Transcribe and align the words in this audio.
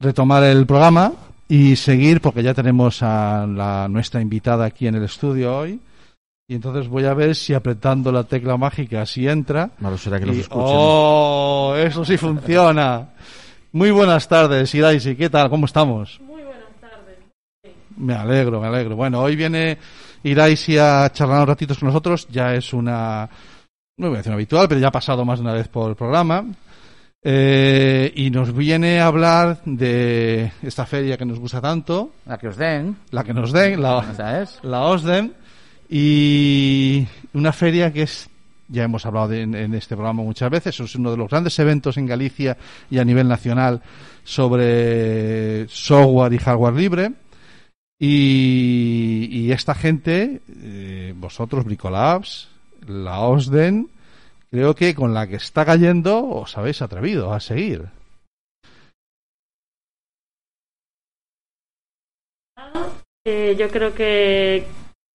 retomar 0.00 0.42
el 0.44 0.66
programa 0.66 1.12
y 1.48 1.76
seguir 1.76 2.20
porque 2.20 2.42
ya 2.42 2.54
tenemos 2.54 3.02
a 3.02 3.46
la, 3.46 3.86
nuestra 3.88 4.20
invitada 4.20 4.64
aquí 4.66 4.86
en 4.86 4.96
el 4.96 5.04
estudio 5.04 5.56
hoy. 5.58 5.80
Y 6.46 6.54
entonces 6.56 6.88
voy 6.88 7.04
a 7.06 7.14
ver 7.14 7.34
si 7.34 7.54
apretando 7.54 8.12
la 8.12 8.24
tecla 8.24 8.56
mágica 8.56 9.06
si 9.06 9.26
entra. 9.26 9.70
Malo 9.78 9.96
será 9.96 10.20
que 10.20 10.26
Y- 10.26 10.40
escuchen. 10.40 10.62
¡Oh! 10.66 11.74
Eso 11.76 12.04
sí 12.04 12.16
funciona. 12.18 13.08
Muy 13.72 13.90
buenas 13.90 14.28
tardes, 14.28 14.74
Iraisi. 14.74 15.16
¿Qué 15.16 15.30
tal? 15.30 15.48
¿Cómo 15.48 15.66
estamos? 15.66 16.20
Muy 16.20 16.42
buenas 16.42 16.68
tardes. 16.80 17.18
Me 17.96 18.14
alegro, 18.14 18.60
me 18.60 18.66
alegro. 18.68 18.94
Bueno, 18.94 19.20
hoy 19.22 19.36
viene 19.36 19.78
Iraisi 20.22 20.76
a 20.78 21.10
charlar 21.12 21.40
un 21.40 21.46
ratito 21.48 21.74
con 21.74 21.88
nosotros. 21.88 22.28
Ya 22.30 22.54
es 22.54 22.72
una, 22.74 23.28
no 23.98 24.08
voy 24.08 24.16
a 24.16 24.18
decir 24.18 24.30
una 24.30 24.36
habitual, 24.36 24.68
pero 24.68 24.80
ya 24.80 24.88
ha 24.88 24.92
pasado 24.92 25.24
más 25.24 25.38
de 25.38 25.44
una 25.44 25.54
vez 25.54 25.68
por 25.68 25.88
el 25.88 25.96
programa. 25.96 26.44
Eh, 27.26 28.12
y 28.16 28.30
nos 28.30 28.54
viene 28.54 29.00
a 29.00 29.06
hablar 29.06 29.62
de 29.64 30.52
esta 30.62 30.84
feria 30.84 31.16
que 31.16 31.24
nos 31.24 31.38
gusta 31.38 31.58
tanto, 31.60 32.12
La 32.26 32.36
que 32.36 32.48
os 32.48 32.56
den, 32.58 32.96
la 33.12 33.24
que 33.24 33.32
nos 33.32 33.50
den, 33.50 33.80
la, 33.80 34.12
¿sabes? 34.14 34.58
la 34.62 34.82
OSDEM, 34.82 35.32
y 35.88 37.06
una 37.32 37.52
feria 37.52 37.90
que 37.92 38.02
es, 38.02 38.28
ya 38.68 38.84
hemos 38.84 39.06
hablado 39.06 39.28
de- 39.28 39.40
en, 39.40 39.54
en 39.54 39.72
este 39.74 39.94
programa 39.96 40.22
muchas 40.22 40.50
veces, 40.50 40.78
es 40.80 40.94
uno 40.96 41.10
de 41.12 41.16
los 41.16 41.30
grandes 41.30 41.58
eventos 41.58 41.96
en 41.96 42.04
Galicia 42.06 42.58
y 42.90 42.98
a 42.98 43.04
nivel 43.04 43.26
nacional 43.26 43.80
sobre 44.22 45.66
software 45.68 46.32
y 46.34 46.38
hardware 46.38 46.74
libre. 46.74 47.12
Y, 47.98 49.28
y 49.30 49.52
esta 49.52 49.74
gente, 49.74 50.42
eh, 50.62 51.14
vosotros, 51.16 51.64
Bricolabs, 51.64 52.48
la 52.86 53.20
OSDEN, 53.20 53.88
creo 54.54 54.76
que 54.76 54.94
con 54.94 55.14
la 55.14 55.26
que 55.26 55.34
está 55.34 55.64
cayendo 55.64 56.12
os 56.28 56.56
habéis 56.56 56.80
atrevido 56.80 57.32
a 57.32 57.40
seguir. 57.40 57.90
Eh, 63.26 63.56
yo 63.58 63.68
creo 63.68 63.96
que, 63.96 64.64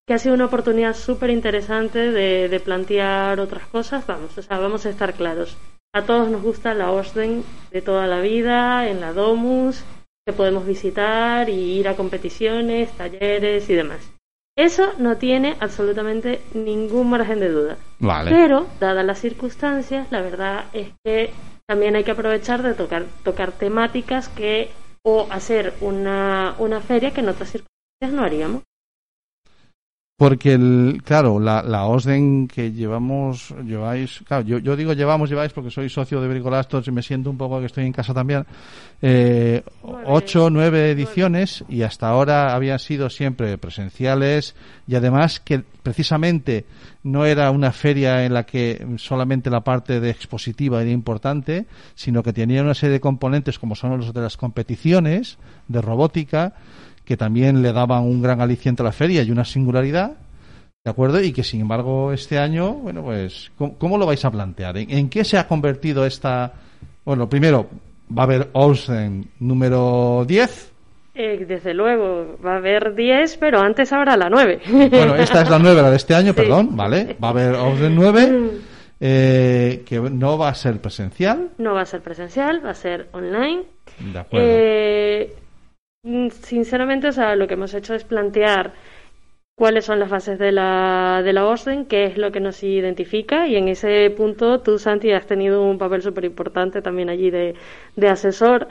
que 0.06 0.14
ha 0.14 0.20
sido 0.20 0.36
una 0.36 0.48
oportunidad 0.48 0.94
súper 0.94 1.30
interesante 1.30 2.12
de, 2.12 2.50
de 2.50 2.60
plantear 2.60 3.40
otras 3.40 3.66
cosas. 3.68 4.06
Vamos, 4.06 4.38
o 4.38 4.42
sea, 4.42 4.60
vamos 4.60 4.86
a 4.86 4.90
estar 4.90 5.14
claros. 5.14 5.56
A 5.96 6.04
todos 6.04 6.30
nos 6.30 6.42
gusta 6.42 6.74
la 6.74 6.92
OSDEN 6.92 7.46
de 7.72 7.82
toda 7.82 8.08
la 8.08 8.20
vida, 8.20 8.90
en 8.90 9.00
la 9.00 9.14
Domus, 9.14 9.86
que 10.26 10.34
podemos 10.34 10.66
visitar 10.66 11.48
y 11.48 11.80
ir 11.80 11.88
a 11.88 11.96
competiciones, 11.96 12.92
talleres 12.92 13.70
y 13.70 13.74
demás. 13.74 14.19
Eso 14.60 14.92
no 14.98 15.16
tiene 15.16 15.56
absolutamente 15.62 16.42
ningún 16.54 17.10
margen 17.10 17.40
de 17.40 17.48
duda. 17.48 17.78
Vale. 18.00 18.30
Pero, 18.30 18.68
dadas 18.82 19.06
las 19.06 19.18
circunstancias, 19.18 20.08
la 20.12 20.20
verdad 20.20 20.66
es 20.74 20.90
que 21.02 21.30
también 21.66 21.96
hay 21.96 22.04
que 22.04 22.12
aprovechar 22.12 22.62
de 22.62 22.74
tocar, 22.74 23.06
tocar 23.24 23.54
temáticas 23.54 24.28
que 24.28 24.70
o 25.02 25.28
hacer 25.30 25.74
una, 25.80 26.56
una 26.60 26.82
feria 26.82 27.12
que 27.12 27.22
en 27.22 27.30
otras 27.30 27.52
circunstancias 27.52 28.12
no 28.12 28.22
haríamos. 28.22 28.64
Porque, 30.20 30.52
el, 30.52 31.02
claro, 31.06 31.40
la, 31.40 31.64
la 31.64 31.86
OSDEN 31.86 32.50
que 32.50 32.74
llevamos, 32.74 33.56
lleváis, 33.66 34.22
claro, 34.28 34.44
yo, 34.44 34.58
yo 34.58 34.76
digo 34.76 34.92
llevamos, 34.92 35.30
lleváis 35.30 35.54
porque 35.54 35.72
soy 35.72 35.88
socio 35.88 36.20
de 36.20 36.28
Bricolastos 36.28 36.86
y 36.90 36.92
me 36.92 37.02
siento 37.02 37.30
un 37.30 37.38
poco 37.38 37.62
que 37.62 37.68
estoy 37.68 37.86
en 37.86 37.94
casa 37.94 38.14
también, 38.14 38.46
eh, 39.02 39.64
Nueve. 39.82 40.04
ocho, 40.08 40.50
nueve 40.50 40.92
ediciones 40.92 41.64
y 41.70 41.84
hasta 41.84 42.10
ahora 42.10 42.54
habían 42.54 42.80
sido 42.80 43.10
siempre 43.10 43.58
presenciales 43.58 44.58
y 44.90 44.96
además 44.96 45.40
que 45.40 45.64
precisamente 45.84 46.66
no 47.02 47.26
era 47.26 47.50
una 47.52 47.72
feria 47.72 48.26
en 48.26 48.34
la 48.34 48.44
que 48.46 48.86
solamente 48.98 49.50
la 49.50 49.64
parte 49.64 50.02
de 50.02 50.10
expositiva 50.10 50.82
era 50.82 50.92
importante, 50.92 51.66
sino 51.96 52.24
que 52.24 52.34
tenía 52.34 52.62
una 52.62 52.74
serie 52.74 52.96
de 52.96 53.00
componentes 53.00 53.58
como 53.58 53.74
son 53.74 53.98
los 53.98 54.14
de 54.14 54.20
las 54.20 54.36
competiciones 54.36 55.38
de 55.70 55.82
robótica, 55.82 56.56
que 57.10 57.18
también 57.18 57.64
le 57.64 57.74
daban 57.74 58.04
un 58.04 58.22
gran 58.22 58.40
aliciente 58.40 58.84
a 58.84 58.86
la 58.86 58.92
feria 58.92 59.24
y 59.24 59.32
una 59.32 59.44
singularidad, 59.44 60.12
¿de 60.86 60.92
acuerdo? 60.92 61.20
Y 61.24 61.32
que 61.34 61.44
sin 61.44 61.60
embargo 61.62 62.14
este 62.14 62.38
año, 62.38 62.74
bueno, 62.74 63.02
pues, 63.02 63.50
¿cómo, 63.58 63.74
cómo 63.80 63.98
lo 63.98 64.06
vais 64.06 64.24
a 64.26 64.30
plantear? 64.30 64.78
¿En, 64.78 64.92
en 64.92 65.10
qué 65.10 65.24
se 65.24 65.40
ha 65.40 65.48
convertido 65.48 66.06
esta... 66.06 66.54
Bueno, 67.04 67.28
primero, 67.28 67.66
va 68.16 68.22
a 68.22 68.26
haber 68.26 68.50
Olsen 68.54 69.26
número 69.40 70.24
10. 70.28 70.72
Eh, 71.16 71.46
desde 71.48 71.74
luego, 71.74 72.38
va 72.46 72.54
a 72.54 72.58
haber 72.58 72.94
10, 72.94 73.38
pero 73.38 73.60
antes 73.60 73.92
habrá 73.92 74.16
la 74.16 74.30
9. 74.30 74.60
Bueno, 74.92 75.16
esta 75.16 75.42
es 75.42 75.50
la 75.50 75.58
9, 75.58 75.82
la 75.82 75.90
de 75.90 75.96
este 75.98 76.14
año, 76.14 76.34
Sí. 76.34 76.38
perdón, 76.42 76.76
¿vale? 76.78 77.18
Va 77.22 77.30
a 77.30 77.32
haber 77.32 77.56
Olsen 77.56 77.96
9, 77.96 78.50
eh, 79.00 79.84
que 79.84 80.00
no 80.00 80.38
va 80.38 80.50
a 80.50 80.54
ser 80.54 80.80
presencial, 80.80 81.50
No 81.58 81.74
va 81.74 81.82
a 81.82 81.86
ser 81.88 82.02
presencial, 82.02 82.64
va 82.64 82.70
a 82.70 82.76
ser 82.76 83.08
online. 83.14 83.64
¿de 84.14 84.20
acuerdo? 84.20 84.48
Eh, 84.48 85.34
sinceramente, 86.04 87.08
o 87.08 87.12
sea, 87.12 87.36
lo 87.36 87.48
que 87.48 87.54
hemos 87.56 87.74
hecho 87.74 87.94
es 87.94 88.04
plantear 88.04 88.74
cuáles 89.56 89.86
son 89.86 90.00
las 90.00 90.10
fases 90.10 90.40
de 90.40 90.52
la, 90.54 91.22
de 91.24 91.34
la 91.34 91.46
orden, 91.48 91.86
qué 91.86 92.06
es 92.06 92.18
lo 92.18 92.32
que 92.32 92.40
nos 92.42 92.64
identifica 92.64 93.48
y 93.48 93.58
en 93.58 93.68
ese 93.70 94.12
punto 94.18 94.62
tú, 94.62 94.80
Santi, 94.80 95.12
has 95.14 95.28
tenido 95.28 95.64
un 95.64 95.78
papel 95.80 96.02
súper 96.04 96.26
importante 96.26 96.82
también 96.82 97.10
allí 97.10 97.32
de, 97.32 97.56
de 97.96 98.10
asesor 98.10 98.68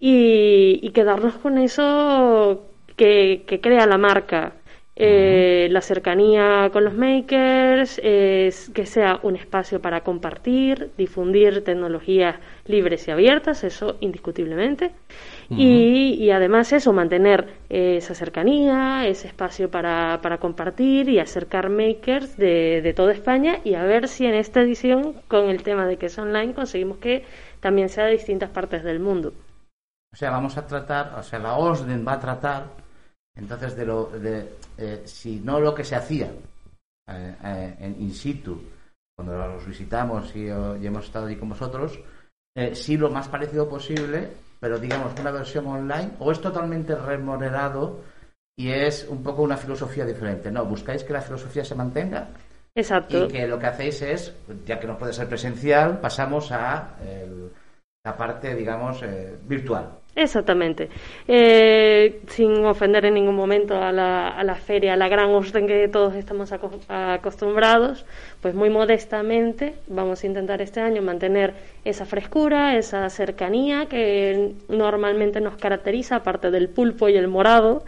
y, 0.00 0.80
y 0.82 0.90
quedarnos 0.92 1.36
con 1.38 1.58
eso 1.58 2.66
que 2.96 3.60
crea 3.62 3.86
la 3.86 3.98
marca. 3.98 4.54
Eh, 5.02 5.68
La 5.70 5.80
cercanía 5.80 6.68
con 6.72 6.84
los 6.84 6.94
makers, 6.94 8.00
es 8.02 8.70
que 8.74 8.84
sea 8.86 9.18
un 9.22 9.34
espacio 9.36 9.80
para 9.80 10.02
compartir, 10.02 10.90
difundir 10.98 11.64
tecnologías 11.64 12.36
libres 12.66 13.08
y 13.08 13.10
abiertas, 13.10 13.64
eso 13.64 13.96
indiscutiblemente. 14.00 14.92
y, 15.48 16.14
y 16.24 16.30
además 16.30 16.72
eso, 16.72 16.92
mantener 16.92 17.48
eh, 17.70 17.96
esa 17.96 18.14
cercanía, 18.14 19.06
ese 19.06 19.28
espacio 19.28 19.70
para, 19.70 20.20
para 20.22 20.38
compartir 20.38 21.08
y 21.08 21.18
acercar 21.18 21.70
makers 21.70 22.36
de, 22.36 22.80
de 22.82 22.92
toda 22.94 23.12
España 23.12 23.58
y 23.64 23.74
a 23.74 23.84
ver 23.84 24.06
si 24.08 24.26
en 24.26 24.34
esta 24.34 24.60
edición, 24.60 25.14
con 25.28 25.48
el 25.48 25.62
tema 25.62 25.86
de 25.86 25.96
que 25.96 26.06
es 26.06 26.18
online, 26.18 26.54
conseguimos 26.54 26.98
que 26.98 27.24
también 27.60 27.88
sea 27.88 28.04
de 28.06 28.12
distintas 28.12 28.50
partes 28.50 28.84
del 28.84 29.00
mundo. 29.00 29.32
O 30.12 30.16
sea, 30.16 30.30
vamos 30.30 30.56
a 30.56 30.66
tratar, 30.66 31.14
o 31.18 31.22
sea, 31.22 31.38
la 31.38 31.56
OSDEN 31.56 32.04
va 32.06 32.14
a 32.14 32.20
tratar, 32.20 32.64
entonces, 33.40 33.74
de 33.76 33.84
lo, 33.86 34.06
de, 34.06 34.48
eh, 34.78 35.02
si 35.06 35.40
no 35.40 35.58
lo 35.60 35.74
que 35.74 35.84
se 35.84 35.96
hacía 35.96 36.30
eh, 37.08 37.34
eh, 37.44 37.74
en 37.80 38.00
in 38.00 38.14
situ, 38.14 38.60
cuando 39.16 39.36
los 39.36 39.66
visitamos 39.66 40.34
y, 40.36 40.48
o- 40.50 40.76
y 40.76 40.86
hemos 40.86 41.06
estado 41.06 41.26
allí 41.26 41.36
con 41.36 41.48
vosotros, 41.48 41.98
eh, 42.56 42.74
sí 42.74 42.96
lo 42.96 43.10
más 43.10 43.28
parecido 43.28 43.68
posible, 43.68 44.28
pero 44.60 44.78
digamos 44.78 45.18
una 45.20 45.30
versión 45.30 45.66
online, 45.66 46.12
o 46.18 46.30
es 46.32 46.40
totalmente 46.40 46.94
remodelado 46.94 48.00
y 48.56 48.70
es 48.70 49.06
un 49.08 49.22
poco 49.22 49.42
una 49.42 49.56
filosofía 49.56 50.04
diferente. 50.04 50.50
No, 50.50 50.64
buscáis 50.66 51.02
que 51.04 51.12
la 51.12 51.22
filosofía 51.22 51.64
se 51.64 51.74
mantenga 51.74 52.28
Exacto. 52.74 53.24
y 53.24 53.28
que 53.28 53.46
lo 53.46 53.58
que 53.58 53.66
hacéis 53.66 54.02
es, 54.02 54.34
ya 54.66 54.78
que 54.78 54.86
no 54.86 54.98
puede 54.98 55.12
ser 55.12 55.28
presencial, 55.28 55.98
pasamos 56.00 56.52
a 56.52 56.96
el- 57.02 57.50
la 58.04 58.16
parte, 58.16 58.54
digamos, 58.54 59.02
eh, 59.02 59.34
virtual. 59.46 59.90
Exactamente. 60.16 60.88
Eh, 61.28 62.20
sin 62.28 62.64
ofender 62.64 63.04
en 63.04 63.14
ningún 63.14 63.36
momento 63.36 63.76
a 63.80 63.92
la, 63.92 64.28
a 64.30 64.42
la 64.42 64.54
feria, 64.54 64.94
a 64.94 64.96
la 64.96 65.08
gran 65.08 65.28
orden 65.28 65.66
que 65.66 65.86
todos 65.88 66.14
estamos 66.14 66.50
aco- 66.50 66.80
acostumbrados, 66.88 68.06
pues 68.40 68.54
muy 68.54 68.70
modestamente 68.70 69.74
vamos 69.86 70.24
a 70.24 70.26
intentar 70.26 70.62
este 70.62 70.80
año 70.80 71.02
mantener 71.02 71.52
esa 71.84 72.06
frescura, 72.06 72.76
esa 72.76 73.08
cercanía 73.10 73.84
que 73.86 74.54
normalmente 74.68 75.40
nos 75.40 75.56
caracteriza, 75.56 76.16
aparte 76.16 76.50
del 76.50 76.70
pulpo 76.70 77.08
y 77.10 77.16
el 77.16 77.28
morado. 77.28 77.84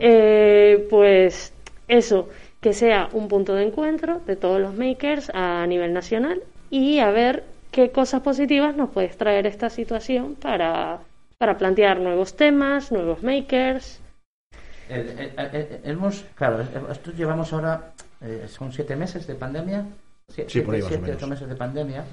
Eh, 0.00 0.86
pues 0.88 1.52
eso, 1.88 2.28
que 2.60 2.72
sea 2.72 3.08
un 3.12 3.26
punto 3.26 3.54
de 3.56 3.64
encuentro 3.64 4.20
de 4.24 4.36
todos 4.36 4.60
los 4.60 4.74
makers 4.74 5.30
a 5.34 5.66
nivel 5.66 5.92
nacional 5.92 6.42
y 6.70 7.00
a 7.00 7.10
ver 7.10 7.42
qué 7.78 7.92
cosas 7.92 8.22
positivas 8.22 8.74
nos 8.74 8.90
puede 8.90 9.06
traer 9.10 9.46
esta 9.46 9.70
situación 9.70 10.34
para, 10.34 10.98
para 11.38 11.56
plantear 11.56 12.00
nuevos 12.00 12.34
temas, 12.34 12.90
nuevos 12.90 13.22
makers. 13.22 14.00
Hemos, 14.88 16.24
claro, 16.34 16.60
esto 16.90 17.12
llevamos 17.12 17.52
ahora, 17.52 17.92
eh, 18.20 18.46
son 18.48 18.72
siete 18.72 18.96
meses 18.96 19.28
de 19.28 19.36
pandemia. 19.36 19.84
Sie- 20.26 20.48
Sí, 20.48 20.60
por 20.62 20.74
ahí 20.74 20.82
siete, 20.82 21.12
ocho 21.12 21.28
meses 21.28 21.48
de 21.48 21.54
pandemia. 21.54 22.04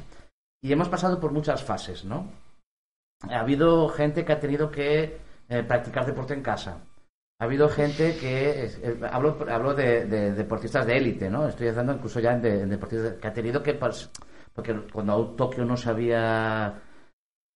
Y 0.62 0.72
hemos 0.72 0.88
pasado 0.88 1.20
por 1.20 1.32
muchas 1.32 1.64
fases, 1.64 2.06
¿no? 2.06 2.28
Ha 3.28 3.40
habido 3.40 3.90
gente 3.90 4.24
que 4.24 4.34
ha 4.34 4.40
tenido 4.40 4.70
que 4.70 5.18
eh, 5.50 5.64
practicar 5.64 6.06
deporte 6.06 6.36
en 6.36 6.44
casa. 6.44 6.78
Ha 7.40 7.46
habido 7.46 7.70
gente 7.70 8.16
que, 8.18 8.66
eh, 8.66 9.00
hablo, 9.12 9.36
hablo 9.50 9.74
de, 9.74 10.06
de 10.06 10.32
deportistas 10.34 10.86
de 10.86 10.96
élite, 10.98 11.28
¿no? 11.28 11.48
Estoy 11.48 11.70
hablando 11.70 11.94
incluso 11.94 12.20
ya 12.20 12.38
de, 12.38 12.52
de 12.60 12.66
deportistas 12.68 13.14
que 13.16 13.28
ha 13.28 13.34
tenido 13.34 13.64
que, 13.64 13.80
pas- 13.80 14.10
porque 14.56 14.74
cuando 14.92 15.26
Tokio 15.38 15.66
no 15.66 15.76
se 15.76 15.90
había 15.90 16.74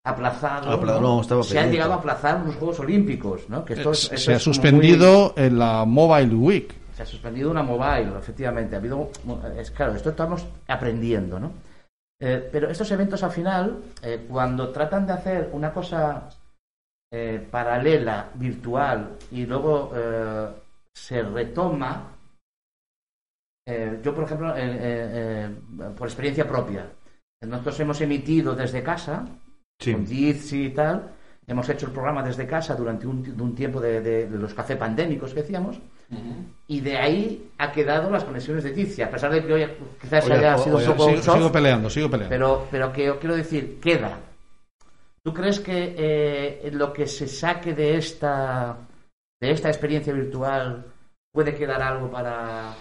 aplazado, 0.06 0.72
Apla- 0.72 1.00
no, 1.00 1.22
estaba 1.22 1.44
se 1.44 1.58
han 1.58 1.72
llegado 1.72 1.94
a 1.94 1.98
aplazar 1.98 2.42
unos 2.42 2.56
Juegos 2.56 2.80
Olímpicos, 2.80 3.50
¿no? 3.50 3.64
Que 3.64 3.74
esto 3.74 3.92
es- 3.92 4.00
se 4.02 4.16
esto 4.16 4.32
ha 4.32 4.36
es 4.36 4.44
como 4.44 4.54
suspendido 4.54 5.34
en 5.38 5.58
la 5.60 5.86
Mobile 5.86 6.36
Week. 6.36 6.68
muy- 6.68 6.96
se 6.96 7.04
ha 7.04 7.06
suspendido 7.06 7.50
una 7.50 7.64
mobile, 7.64 8.12
efectivamente. 8.20 8.76
Ha 8.76 8.80
habido, 8.80 9.10
es 9.58 9.72
claro, 9.72 9.94
esto 9.94 10.10
estamos 10.10 10.46
aprendiendo, 10.68 11.40
¿no? 11.40 11.52
Eh, 12.22 12.50
pero 12.52 12.70
estos 12.70 12.92
eventos 12.92 13.24
al 13.24 13.32
final, 13.32 13.78
eh, 14.04 14.26
cuando 14.30 14.68
tratan 14.70 15.08
de 15.08 15.14
hacer 15.14 15.50
una 15.54 15.72
cosa 15.72 16.28
eh, 17.12 17.48
paralela, 17.50 18.28
virtual, 18.36 19.12
y 19.32 19.46
luego 19.46 19.92
eh, 19.96 20.48
se 20.94 21.24
retoma, 21.24 22.04
eh, 23.70 24.00
yo 24.04 24.14
por 24.16 24.24
ejemplo, 24.26 24.56
eh, 24.56 24.62
eh, 24.62 25.50
eh, 25.80 25.86
por 25.98 26.08
experiencia 26.08 26.48
propia, 26.48 26.88
nosotros 27.46 27.80
hemos 27.80 28.02
emitido 28.02 28.56
desde 28.56 28.84
casa, 28.84 29.26
Sí. 29.80 29.94
con 29.94 30.06
Jitsi 30.06 30.66
y 30.66 30.70
tal, 30.72 31.12
hemos 31.48 31.70
hecho 31.70 31.86
el 31.86 31.94
programa 31.94 32.22
desde 32.22 32.46
casa 32.46 32.76
durante 32.76 33.08
un, 33.08 33.24
ti- 33.24 33.32
un 33.32 33.56
tiempo 33.56 33.80
de, 33.80 34.02
de- 34.02 34.28
de 34.28 34.38
los 34.38 34.54
café 34.54 34.76
pandémicos 34.76 35.34
que 35.34 35.42
decíamos, 35.42 35.80
y 36.68 36.82
de 36.82 36.98
ahí 36.98 37.52
ha 37.60 37.72
quedado 37.72 38.10
las 38.10 38.24
conexiones 38.24 38.64
de 38.64 38.74
Jitsi, 38.74 39.02
a 39.04 39.10
pesar 39.12 39.32
de 39.32 39.46
que 39.46 39.54
hoy 39.54 39.68
quizás 40.02 40.26
Oye, 40.26 40.34
haya 40.36 40.56
o- 40.56 40.60
sido 40.64 40.78
oye, 40.78 40.88
un 40.90 40.98
poco 40.98 41.10
sigo, 41.12 41.22
soft, 41.22 41.38
sigo 41.38 41.52
peleando, 41.52 41.90
sigo 41.90 42.10
peleando. 42.10 42.30
pero, 42.30 42.68
pero 42.72 42.92
que 42.92 43.06
yo 43.06 43.20
quiero 43.20 43.36
decir, 43.36 43.80
queda. 43.80 44.18
¿Tú 45.24 45.34
crees 45.34 45.60
que 45.60 45.96
eh, 45.98 46.72
lo 46.74 46.92
que 46.94 47.06
se 47.06 47.28
saque 47.28 47.74
de 47.74 47.98
esta, 47.98 48.78
de 49.42 49.52
esta 49.52 49.68
experiencia 49.70 50.14
virtual 50.14 50.86
puede 51.32 51.54
quedar 51.56 51.82
algo 51.82 52.10
para... 52.10 52.74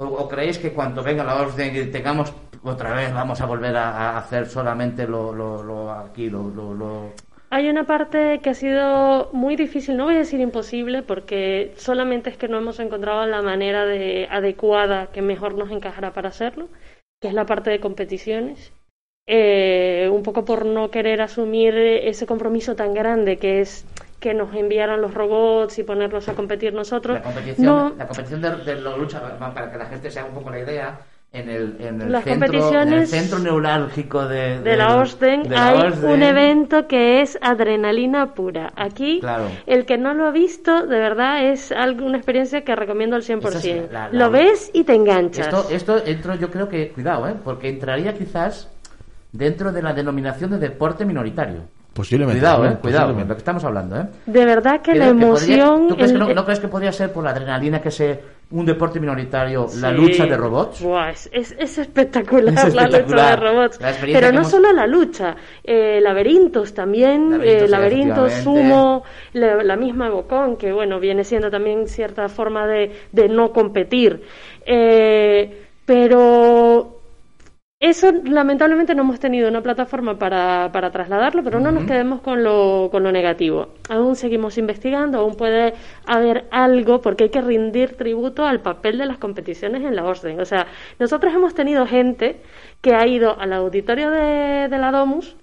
O, 0.00 0.28
creéis 0.28 0.58
que 0.62 0.70
cuando 0.72 1.02
venga 1.02 1.24
la 1.24 1.40
orden 1.42 1.74
y 1.74 1.90
tengamos 1.90 2.32
otra 2.62 2.94
vez 2.94 3.12
vamos 3.12 3.40
a 3.40 3.46
volver 3.46 3.76
a, 3.76 4.16
hacer 4.16 4.46
solamente 4.46 5.08
lo, 5.08 5.32
lo, 5.32 5.64
lo 5.64 5.90
aquí, 5.90 6.30
lo, 6.30 6.50
lo, 6.50 7.12
Hay 7.50 7.68
una 7.68 7.84
parte 7.84 8.38
que 8.38 8.50
ha 8.50 8.54
sido 8.54 9.28
muy 9.32 9.56
difícil, 9.56 9.96
no 9.96 10.04
voy 10.04 10.14
a 10.14 10.18
decir 10.18 10.38
imposible, 10.38 11.02
porque 11.02 11.72
solamente 11.76 12.30
es 12.30 12.36
que 12.36 12.46
no 12.46 12.58
hemos 12.58 12.78
encontrado 12.78 13.26
la 13.26 13.42
manera 13.42 13.86
de, 13.86 14.28
adecuada 14.30 15.08
que 15.08 15.20
mejor 15.20 15.54
nos 15.54 15.72
encajará 15.72 16.12
para 16.12 16.28
hacerlo, 16.28 16.68
que 17.20 17.26
es 17.26 17.34
la 17.34 17.46
parte 17.46 17.70
de 17.70 17.80
competiciones. 17.80 18.72
Eh, 19.26 20.08
un 20.12 20.22
poco 20.22 20.44
por 20.44 20.64
no 20.64 20.92
querer 20.92 21.20
asumir 21.22 21.76
ese 21.76 22.24
compromiso 22.24 22.76
tan 22.76 22.94
grande 22.94 23.36
que 23.36 23.60
es 23.60 23.84
que 24.20 24.34
nos 24.34 24.54
enviaran 24.54 25.00
los 25.00 25.14
robots 25.14 25.78
y 25.78 25.84
ponerlos 25.84 26.28
a 26.28 26.34
competir 26.34 26.72
nosotros. 26.74 27.14
la 27.16 27.22
competición, 27.22 27.66
No, 27.66 27.94
la 27.96 28.06
competición 28.06 28.40
de, 28.42 28.56
de 28.56 28.80
la 28.80 28.96
lucha, 28.96 29.20
para 29.38 29.70
que 29.70 29.78
la 29.78 29.86
gente 29.86 30.10
se 30.10 30.18
haga 30.18 30.28
un 30.28 30.34
poco 30.34 30.50
la 30.50 30.58
idea, 30.60 31.00
en 31.30 31.50
el, 31.50 31.76
en 31.80 32.00
el, 32.00 32.10
Las 32.10 32.24
centro, 32.24 32.80
en 32.80 32.92
el 32.94 33.06
centro 33.06 33.38
neurálgico 33.38 34.26
de, 34.26 34.60
de 34.60 34.76
la 34.78 34.96
Osden 34.96 35.42
hay 35.54 35.92
un 36.02 36.22
evento 36.22 36.86
que 36.88 37.20
es 37.20 37.38
adrenalina 37.42 38.32
pura. 38.34 38.72
Aquí, 38.76 39.20
Claro. 39.20 39.44
el 39.66 39.84
que 39.84 39.98
no 39.98 40.14
lo 40.14 40.26
ha 40.26 40.30
visto, 40.30 40.86
de 40.86 40.98
verdad 40.98 41.44
es 41.44 41.70
algo, 41.70 42.06
una 42.06 42.16
experiencia 42.16 42.62
que 42.64 42.74
recomiendo 42.74 43.14
al 43.14 43.22
100%. 43.22 43.44
Esta 43.44 43.58
es 43.58 43.92
la- 43.92 44.08
la- 44.08 44.18
lo 44.18 44.30
ves 44.30 44.70
y 44.72 44.84
te 44.84 44.94
enganchas. 44.94 45.48
Esto, 45.48 45.68
esto 45.70 46.02
entro, 46.06 46.34
yo 46.34 46.50
creo 46.50 46.66
que, 46.70 46.92
cuidado, 46.92 47.28
¿eh? 47.28 47.34
porque 47.44 47.68
entraría 47.68 48.14
quizás 48.14 48.70
dentro 49.30 49.70
de 49.70 49.82
la 49.82 49.92
denominación 49.92 50.50
de 50.52 50.58
deporte 50.58 51.04
minoritario. 51.04 51.64
Posiblemente. 51.98 52.38
Cuidado. 52.40 52.64
¿eh? 52.64 52.76
Cuidado, 52.80 53.12
lo 53.12 53.26
que 53.26 53.32
estamos 53.34 53.64
hablando, 53.64 53.96
¿eh? 54.00 54.06
De 54.24 54.44
verdad 54.44 54.80
que 54.80 54.94
la 54.94 55.06
que 55.06 55.14
podría- 55.14 55.56
emoción... 55.64 55.88
¿Tú 55.88 55.96
crees 55.96 56.12
que 56.12 56.18
no, 56.18 56.32
no 56.32 56.44
crees 56.44 56.60
que 56.60 56.68
podría 56.68 56.92
ser 56.92 57.12
por 57.12 57.24
la 57.24 57.30
adrenalina 57.30 57.82
que 57.82 57.90
se 57.90 58.38
un 58.50 58.64
deporte 58.64 58.98
minoritario 59.00 59.66
la 59.80 59.90
lucha 59.90 60.24
de 60.24 60.36
robots? 60.36 60.80
Buah, 60.80 61.10
es, 61.10 61.28
es- 61.32 61.56
es 61.58 61.76
espectacular, 61.78 62.54
Es 62.68 62.74
la 62.74 62.86
lucha 62.86 63.30
de 63.30 63.36
robots. 63.36 63.78
Pero 64.00 64.30
no 64.32 64.38
hemos- 64.38 64.50
solo 64.50 64.72
la 64.72 64.86
lucha, 64.86 65.34
eh, 65.64 65.98
laberintos 66.00 66.72
también, 66.72 67.32
Laberintos, 67.32 67.62
eh, 67.64 67.68
laberintos, 67.68 68.32
efectivamente. 68.32 68.68
sumo, 68.70 69.02
la, 69.32 69.62
la 69.64 69.76
misma 69.76 70.08
Bocón, 70.08 70.56
que 70.56 70.72
bueno, 70.72 71.00
viene 71.00 71.24
siendo 71.24 71.50
también 71.50 71.88
cierta 71.88 72.28
forma 72.28 72.66
de, 72.68 72.92
de 73.10 73.28
no 73.28 73.52
competir. 73.52 74.22
Eh, 74.64 75.64
pero 75.84 76.97
eso 77.80 78.10
lamentablemente 78.24 78.94
no 78.94 79.02
hemos 79.02 79.20
tenido 79.20 79.48
una 79.48 79.62
plataforma 79.62 80.18
para, 80.18 80.72
para 80.72 80.90
trasladarlo, 80.90 81.44
pero 81.44 81.60
no 81.60 81.70
nos 81.70 81.84
quedemos 81.84 82.20
con 82.20 82.42
lo, 82.42 82.88
con 82.90 83.04
lo 83.04 83.12
negativo. 83.12 83.68
Aún 83.88 84.16
seguimos 84.16 84.58
investigando, 84.58 85.18
aún 85.18 85.36
puede 85.36 85.74
haber 86.04 86.46
algo, 86.50 87.00
porque 87.00 87.24
hay 87.24 87.30
que 87.30 87.40
rendir 87.40 87.96
tributo 87.96 88.44
al 88.44 88.62
papel 88.62 88.98
de 88.98 89.06
las 89.06 89.18
competiciones 89.18 89.84
en 89.84 89.94
la 89.94 90.04
orden. 90.04 90.40
O 90.40 90.44
sea, 90.44 90.66
nosotros 90.98 91.32
hemos 91.32 91.54
tenido 91.54 91.86
gente 91.86 92.40
que 92.80 92.94
ha 92.94 93.06
ido 93.06 93.38
al 93.38 93.52
auditorio 93.52 94.10
de, 94.10 94.68
de 94.68 94.78
la 94.78 94.90
Domus 94.90 95.36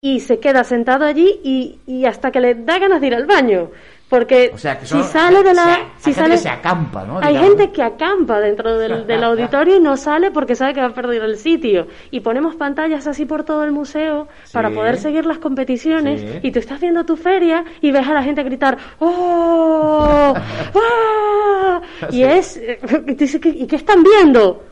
y 0.00 0.20
se 0.20 0.38
queda 0.38 0.64
sentado 0.64 1.06
allí 1.06 1.40
y, 1.42 1.78
y 1.86 2.04
hasta 2.04 2.30
que 2.30 2.40
le 2.40 2.54
da 2.54 2.78
ganas 2.78 3.00
de 3.00 3.06
ir 3.06 3.14
al 3.14 3.26
baño. 3.26 3.70
Porque 4.08 4.52
O 4.54 4.58
sea, 4.58 4.78
que 4.78 4.86
si 4.86 5.02
sale 5.02 5.42
de 5.42 5.54
la... 5.54 5.74
hay 5.74 5.82
si 5.96 6.04
gente 6.12 6.20
sale, 6.20 6.34
que 6.34 6.38
se 6.38 6.48
acampa, 6.50 7.04
¿no? 7.04 7.18
hay 7.18 7.28
Digamos. 7.34 7.48
gente 7.48 7.72
que 7.72 7.82
acampa 7.82 8.38
dentro 8.38 8.78
del, 8.78 9.06
del 9.08 9.24
auditorio 9.24 9.76
y 9.76 9.80
no 9.80 9.96
sale 9.96 10.30
porque 10.30 10.54
sabe 10.54 10.74
que 10.74 10.80
va 10.80 10.88
a 10.88 10.94
perder 10.94 11.22
el 11.22 11.36
sitio. 11.36 11.88
Y 12.10 12.20
ponemos 12.20 12.54
pantallas 12.54 13.06
así 13.06 13.24
por 13.24 13.44
todo 13.44 13.64
el 13.64 13.72
museo 13.72 14.28
para 14.52 14.70
poder 14.70 14.98
seguir 14.98 15.24
las 15.26 15.38
competiciones. 15.38 16.20
Sí. 16.20 16.38
Y 16.42 16.52
tú 16.52 16.58
estás 16.60 16.80
viendo 16.80 17.04
tu 17.04 17.16
feria 17.16 17.64
y 17.80 17.90
ves 17.90 18.06
a 18.06 18.12
la 18.12 18.22
gente 18.22 18.42
gritar 18.42 18.76
¡Oh! 19.00 20.34
¡Ah! 20.74 21.80
Y 22.10 22.22
es... 22.22 22.60
¿qué- 23.40 23.48
¿Y 23.48 23.66
qué 23.66 23.76
están 23.76 24.02
viendo? 24.02 24.62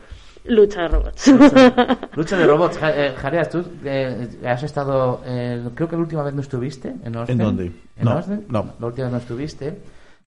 Lucha 0.45 0.81
de 0.81 0.87
robots. 0.89 1.27
Lucha 2.15 2.37
de 2.37 2.45
robots. 2.47 2.77
Ja- 2.81 2.91
eh, 2.95 3.13
Jareas, 3.15 3.49
tú 3.49 3.63
eh, 3.85 4.27
has 4.45 4.63
estado. 4.63 5.21
eh, 5.25 5.63
creo 5.73 5.87
que 5.87 5.95
la 5.95 6.01
última 6.01 6.23
vez 6.23 6.33
no 6.33 6.41
estuviste 6.41 6.93
en 7.03 7.15
Austin. 7.15 7.39
¿En 7.39 7.45
dónde? 7.47 7.65
¿En 7.95 8.03
No, 8.05 8.11
Austin? 8.11 8.45
no. 8.49 8.73
La 8.79 8.87
última 8.87 9.05
vez 9.05 9.11
no 9.13 9.17
estuviste. 9.19 9.77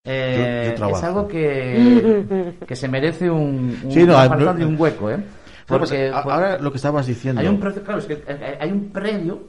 Eh, 0.04 0.62
Yo- 0.66 0.70
yo 0.70 0.76
trabajo. 0.76 0.98
es 0.98 1.04
algo 1.04 1.28
que, 1.28 2.54
que 2.66 2.76
se 2.76 2.88
merece 2.88 3.28
un, 3.30 3.78
un, 3.84 3.92
Sí, 3.92 4.04
no, 4.04 4.14
falta 4.14 4.54
de 4.54 4.64
un 4.64 4.80
hueco, 4.80 5.10
¿eh? 5.10 5.16
No, 5.18 5.78
pues, 5.78 5.90
Porque 5.90 6.10
pues, 6.12 6.34
ahora 6.34 6.58
lo 6.58 6.70
que 6.70 6.76
estabas 6.76 7.06
diciendo. 7.06 7.40
hay 7.40 7.48
un 7.48 7.56
claro, 7.58 7.98
es 7.98 8.04
que 8.06 8.22
eh, 8.26 8.58
hay 8.60 8.70
un 8.70 8.90
previo 8.90 9.42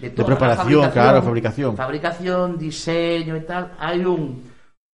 de, 0.00 0.12
la 0.16 0.26
preparación, 0.26 0.90
claro, 0.90 1.22
fabricación. 1.22 1.76
fabricación, 1.76 2.58
diseño 2.58 3.36
y 3.36 3.40
tal. 3.42 3.70
Hay 3.78 4.04
un, 4.04 4.42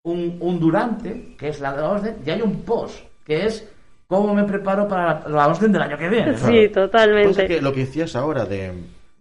un, 0.05 0.37
un 0.39 0.59
durante, 0.59 1.35
que 1.35 1.47
es 1.49 1.59
la 1.59 1.73
de 1.73 1.81
la 1.81 1.89
orden, 1.89 2.17
y 2.23 2.29
hay 2.29 2.41
un 2.43 2.61
post, 2.61 2.99
que 3.25 3.47
es 3.47 3.67
cómo 4.11 4.33
me 4.35 4.43
preparo 4.43 4.87
para 4.89 5.21
la, 5.21 5.29
la 5.29 5.47
orden 5.47 5.71
del 5.71 5.81
año 5.81 5.97
que 5.97 6.09
viene. 6.09 6.35
sí, 6.37 6.41
Pues 6.43 6.55
es 6.65 6.71
totalmente. 6.73 7.47
que 7.47 7.61
lo 7.61 7.71
que 7.73 7.79
decías 7.81 8.15
ahora 8.15 8.45
de, 8.45 8.73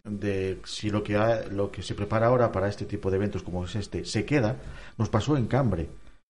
de 0.05 0.59
si 0.65 0.91
lo 0.91 1.03
que, 1.05 1.17
ha- 1.17 1.43
lo 1.51 1.71
que 1.71 1.83
se 1.83 1.95
prepara 1.95 2.27
ahora 2.27 2.51
para 2.51 2.67
este 2.69 2.85
tipo 2.87 3.09
de 3.11 3.17
eventos 3.17 3.43
como 3.45 3.65
es 3.65 3.77
este 3.77 4.05
se 4.05 4.25
queda, 4.25 4.57
nos 4.99 5.09
pasó 5.09 5.37
en 5.37 5.47
Cambre. 5.47 5.87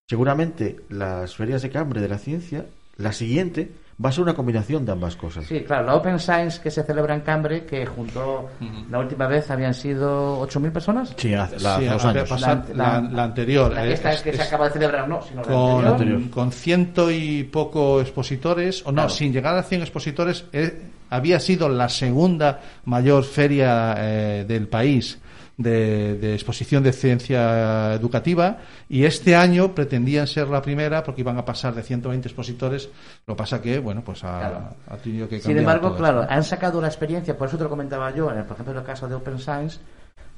Seguramente 0.10 0.78
las 0.90 1.36
ferias 1.36 1.62
de 1.62 1.70
Cambre 1.70 2.02
de 2.02 2.10
la 2.10 2.18
ciencia, 2.18 2.66
la 2.98 3.14
siguiente 3.14 3.72
va 4.04 4.10
a 4.10 4.12
ser 4.14 4.24
una 4.24 4.34
combinación 4.34 4.86
de 4.86 4.94
ambas 4.94 5.16
cosas. 5.18 5.46
Sí, 5.46 5.60
claro, 5.62 5.86
la 5.88 5.96
Open 5.96 6.20
Science 6.20 6.62
que 6.62 6.72
se 6.72 6.84
celebra 6.84 7.14
en 7.16 7.22
Cambre, 7.22 7.66
que 7.66 7.86
juntó 7.86 8.50
la 8.90 9.00
última 9.00 9.28
vez 9.28 9.52
habían 9.52 9.74
sido 9.74 10.40
8.000 10.42 10.72
personas. 10.72 11.14
Sí, 11.18 11.34
hace, 11.34 11.60
la- 11.60 11.78
Sí, 11.78 11.86
hace 11.86 11.90
dos 11.90 12.06
hace 12.06 12.18
años. 12.20 12.30
pasar- 12.30 12.64
La- 12.76 13.02
la, 13.02 13.10
la 13.10 13.24
anterior. 13.26 13.74
La- 13.74 13.86
eh, 13.86 13.94
esta 13.94 14.14
es- 14.14 14.22
que 14.22 14.34
se 14.34 14.42
acaba 14.42 14.68
de 14.68 14.72
celebrar, 14.74 15.08
no, 15.08 15.22
sino 15.22 15.42
la 15.42 15.48
con, 15.48 15.86
anterior. 15.86 16.30
con 16.30 16.52
ciento 16.52 17.12
y 17.12 17.44
poco 17.44 18.00
expositores, 18.00 18.82
o 18.86 18.92
no, 18.92 18.96
Claro. 18.96 19.10
sin 19.10 19.34
llegar 19.34 19.58
a 19.58 19.64
100 19.64 19.82
expositores, 19.82 20.46
eh, 20.54 20.82
había 21.10 21.40
sido 21.40 21.68
la 21.68 21.90
segunda 21.90 22.62
mayor 22.86 23.24
feria 23.26 23.96
eh, 23.98 24.46
del 24.48 24.68
país 24.68 25.20
de, 25.60 26.16
de 26.16 26.34
exposición 26.36 26.82
de 26.84 26.94
ciencia 26.94 27.94
educativa 27.94 28.60
y 28.88 29.04
este 29.04 29.36
año 29.36 29.76
pretendían 29.76 30.26
ser 30.26 30.48
la 30.48 30.62
primera 30.62 31.04
porque 31.04 31.20
iban 31.20 31.38
a 31.38 31.44
pasar 31.44 31.76
de 31.76 31.84
120 31.84 32.28
expositores, 32.30 32.90
lo 33.28 33.36
pasa 33.36 33.62
que, 33.62 33.78
bueno, 33.78 34.02
pues 34.04 34.24
ha, 34.24 34.40
Claro. 34.40 34.70
ha 34.88 34.96
tenido 34.98 35.28
que 35.28 35.36
cambiar 35.40 35.52
Sin 35.52 35.58
embargo, 35.58 35.90
todo 35.90 35.98
claro, 35.98 36.22
esto. 36.22 36.34
han 36.34 36.44
sacado 36.46 36.80
la 36.82 36.88
experiencia, 36.88 37.38
por 37.38 37.50
eso 37.50 37.58
te 37.58 37.64
lo 37.66 37.70
comentaba 37.70 38.10
yo, 38.16 38.32
en 38.32 38.38
el, 38.38 38.44
por 38.46 38.54
ejemplo, 38.54 38.72
en 38.74 38.80
el 38.80 38.86
caso 38.86 39.08
de 39.10 39.16
Open 39.16 39.38
Science, 39.38 39.80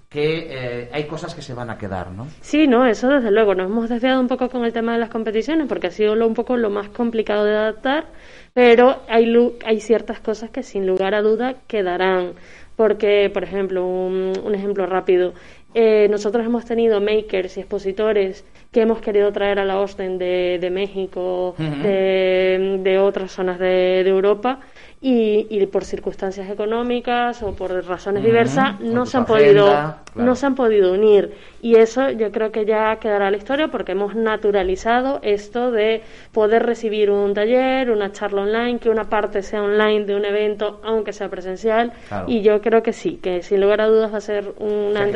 que 0.09 0.47
eh, 0.49 0.89
hay 0.91 1.05
cosas 1.05 1.33
que 1.35 1.41
se 1.41 1.53
van 1.53 1.69
a 1.69 1.77
quedar, 1.77 2.11
¿no? 2.11 2.27
Sí, 2.41 2.67
no, 2.67 2.85
eso 2.85 3.07
desde 3.07 3.31
luego. 3.31 3.55
Nos 3.55 3.67
hemos 3.67 3.87
desviado 3.89 4.19
un 4.19 4.27
poco 4.27 4.49
con 4.49 4.65
el 4.65 4.73
tema 4.73 4.91
de 4.93 4.99
las 4.99 5.09
competiciones 5.09 5.67
porque 5.69 5.87
ha 5.87 5.91
sido 5.91 6.15
lo, 6.15 6.27
un 6.27 6.33
poco 6.33 6.57
lo 6.57 6.69
más 6.69 6.89
complicado 6.89 7.45
de 7.45 7.55
adaptar, 7.55 8.07
pero 8.53 9.03
hay, 9.07 9.25
lu- 9.27 9.53
hay 9.65 9.79
ciertas 9.79 10.19
cosas 10.19 10.49
que 10.49 10.63
sin 10.63 10.85
lugar 10.85 11.13
a 11.15 11.21
duda 11.21 11.55
quedarán. 11.65 12.33
Porque, 12.75 13.29
por 13.33 13.43
ejemplo, 13.43 13.85
un, 13.85 14.33
un 14.43 14.55
ejemplo 14.55 14.85
rápido, 14.85 15.33
eh, 15.73 16.07
nosotros 16.09 16.45
hemos 16.45 16.65
tenido 16.65 16.99
makers 17.01 17.57
y 17.57 17.61
expositores 17.61 18.45
que 18.71 18.81
hemos 18.81 19.01
querido 19.01 19.31
traer 19.33 19.59
a 19.59 19.65
la 19.65 19.73
Austin 19.73 20.17
de, 20.17 20.57
de 20.59 20.69
México, 20.69 21.55
de, 21.57 22.79
de 22.81 22.99
otras 22.99 23.31
zonas 23.31 23.59
de, 23.59 24.01
de 24.03 24.09
Europa. 24.09 24.59
Y, 25.03 25.47
y 25.49 25.65
por 25.65 25.83
circunstancias 25.83 26.47
económicas 26.47 27.41
o 27.41 27.53
por 27.55 27.71
razones 27.87 28.23
diversas 28.23 28.79
no 28.81 29.07
se 29.07 29.17
han 29.17 29.23
agenda, 29.23 29.25
podido 29.25 29.65
claro. 29.65 29.95
no 30.13 30.35
se 30.35 30.45
han 30.45 30.53
podido 30.53 30.93
unir 30.93 31.33
y 31.59 31.73
eso 31.77 32.11
yo 32.11 32.31
creo 32.31 32.51
que 32.51 32.65
ya 32.65 32.97
quedará 32.97 33.25
en 33.25 33.31
la 33.31 33.37
historia 33.39 33.67
porque 33.69 33.93
hemos 33.93 34.13
naturalizado 34.13 35.17
esto 35.23 35.71
de 35.71 36.03
poder 36.31 36.67
recibir 36.67 37.09
un 37.09 37.33
taller, 37.33 37.89
una 37.89 38.11
charla 38.11 38.43
online, 38.43 38.77
que 38.77 38.91
una 38.91 39.05
parte 39.09 39.41
sea 39.41 39.63
online 39.63 40.05
de 40.05 40.15
un 40.15 40.23
evento 40.23 40.79
aunque 40.83 41.13
sea 41.13 41.29
presencial 41.29 41.93
Claro. 42.07 42.25
y 42.29 42.43
yo 42.43 42.61
creo 42.61 42.83
que 42.83 42.93
sí, 42.93 43.17
que 43.23 43.41
sin 43.41 43.59
lugar 43.59 43.81
a 43.81 43.87
dudas 43.87 44.13
va 44.13 44.19
a 44.19 44.21
ser 44.21 44.53
un 44.59 44.89
O 44.89 44.93
sea, 44.93 45.07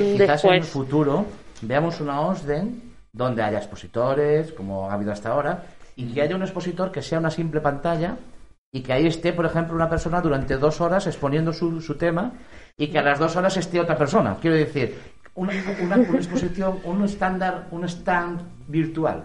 y 0.00 0.12
un 0.12 0.16
quizás 0.16 0.42
en 0.46 0.54
el 0.54 0.64
futuro 0.64 1.26
veamos 1.60 2.00
una 2.00 2.22
OSDEN 2.22 2.80
donde 3.14 3.42
haya 3.42 3.58
expositores, 3.58 4.52
como 4.52 4.90
ha 4.90 4.94
habido 4.94 5.12
hasta 5.12 5.30
ahora, 5.30 5.62
y 5.96 6.12
que 6.12 6.20
haya 6.20 6.34
un 6.36 6.42
expositor 6.42 6.90
que 6.92 7.00
sea 7.00 7.18
una 7.20 7.30
simple 7.30 7.60
pantalla 7.60 8.16
y 8.72 8.82
que 8.82 8.92
ahí 8.92 9.06
esté, 9.06 9.32
por 9.32 9.46
ejemplo, 9.46 9.74
una 9.76 9.88
persona 9.88 10.20
durante 10.20 10.56
dos 10.56 10.80
horas 10.80 11.06
exponiendo 11.06 11.52
su, 11.52 11.80
su 11.80 11.94
tema 11.96 12.32
y 12.76 12.88
que 12.88 12.98
a 12.98 13.02
las 13.02 13.18
dos 13.20 13.36
horas 13.36 13.56
esté 13.56 13.78
otra 13.80 13.96
persona. 13.96 14.36
Quiero 14.40 14.56
decir, 14.56 14.96
una, 15.36 15.52
una, 15.80 15.96
una 15.96 16.18
exposición, 16.18 16.80
un 16.84 17.04
estándar, 17.04 17.68
un 17.70 17.84
stand 17.84 18.40
virtual. 18.66 19.22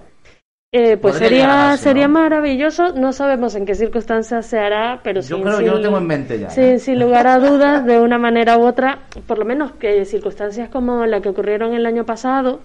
Eh, 0.72 0.98
pues 0.98 1.16
Podría 1.16 1.30
sería, 1.30 1.78
sería 1.78 2.08
¿no? 2.08 2.14
maravilloso. 2.14 2.94
No 2.94 3.12
sabemos 3.12 3.56
en 3.56 3.66
qué 3.66 3.74
circunstancias 3.74 4.46
se 4.46 4.60
hará, 4.60 5.00
pero 5.04 5.22
Yo 5.22 5.38
sin, 5.38 5.44
creo 5.44 5.58
sin- 5.58 5.66
yo 5.66 5.74
lo 5.74 5.82
tengo 5.82 5.98
en 5.98 6.06
mente 6.06 6.38
ya. 6.40 6.52
sin- 6.52 6.64
¿eh? 6.64 6.78
sin 6.80 7.00
lugar 7.00 7.26
a 7.26 7.40
dudas, 7.40 7.84
de 7.88 8.00
una 8.00 8.20
manera 8.20 8.56
u 8.60 8.68
otra, 8.68 9.00
por 9.26 9.40
lo 9.40 9.46
menos 9.46 9.72
que 9.72 10.06
circunstancias 10.06 10.70
como 10.70 11.08
la 11.08 11.22
que 11.22 11.30
ocurrieron 11.30 11.74
el 11.74 11.88
año 11.88 12.06
pasado, 12.06 12.60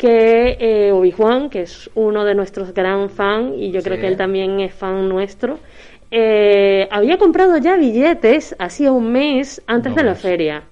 que 0.00 0.56
eh, 0.58 0.92
Obi-Wan, 0.92 1.50
que 1.50 1.60
es 1.62 1.90
uno 1.94 2.24
de 2.24 2.34
nuestros 2.34 2.72
gran 2.72 3.10
fan, 3.10 3.52
y 3.54 3.70
yo 3.70 3.82
creo 3.82 3.98
que 3.98 4.06
él 4.06 4.16
también 4.16 4.58
es 4.60 4.72
fan 4.72 5.08
nuestro, 5.10 5.60
eh, 6.10 6.88
había 6.90 7.18
comprado 7.18 7.58
ya 7.58 7.76
billetes 7.76 8.56
hacía 8.58 8.92
un 8.92 9.12
mes 9.12 9.62
antes 9.66 9.92
No 9.92 9.94
de 9.94 10.02
la 10.04 10.14
ves. 10.14 10.22
feria. 10.22 10.69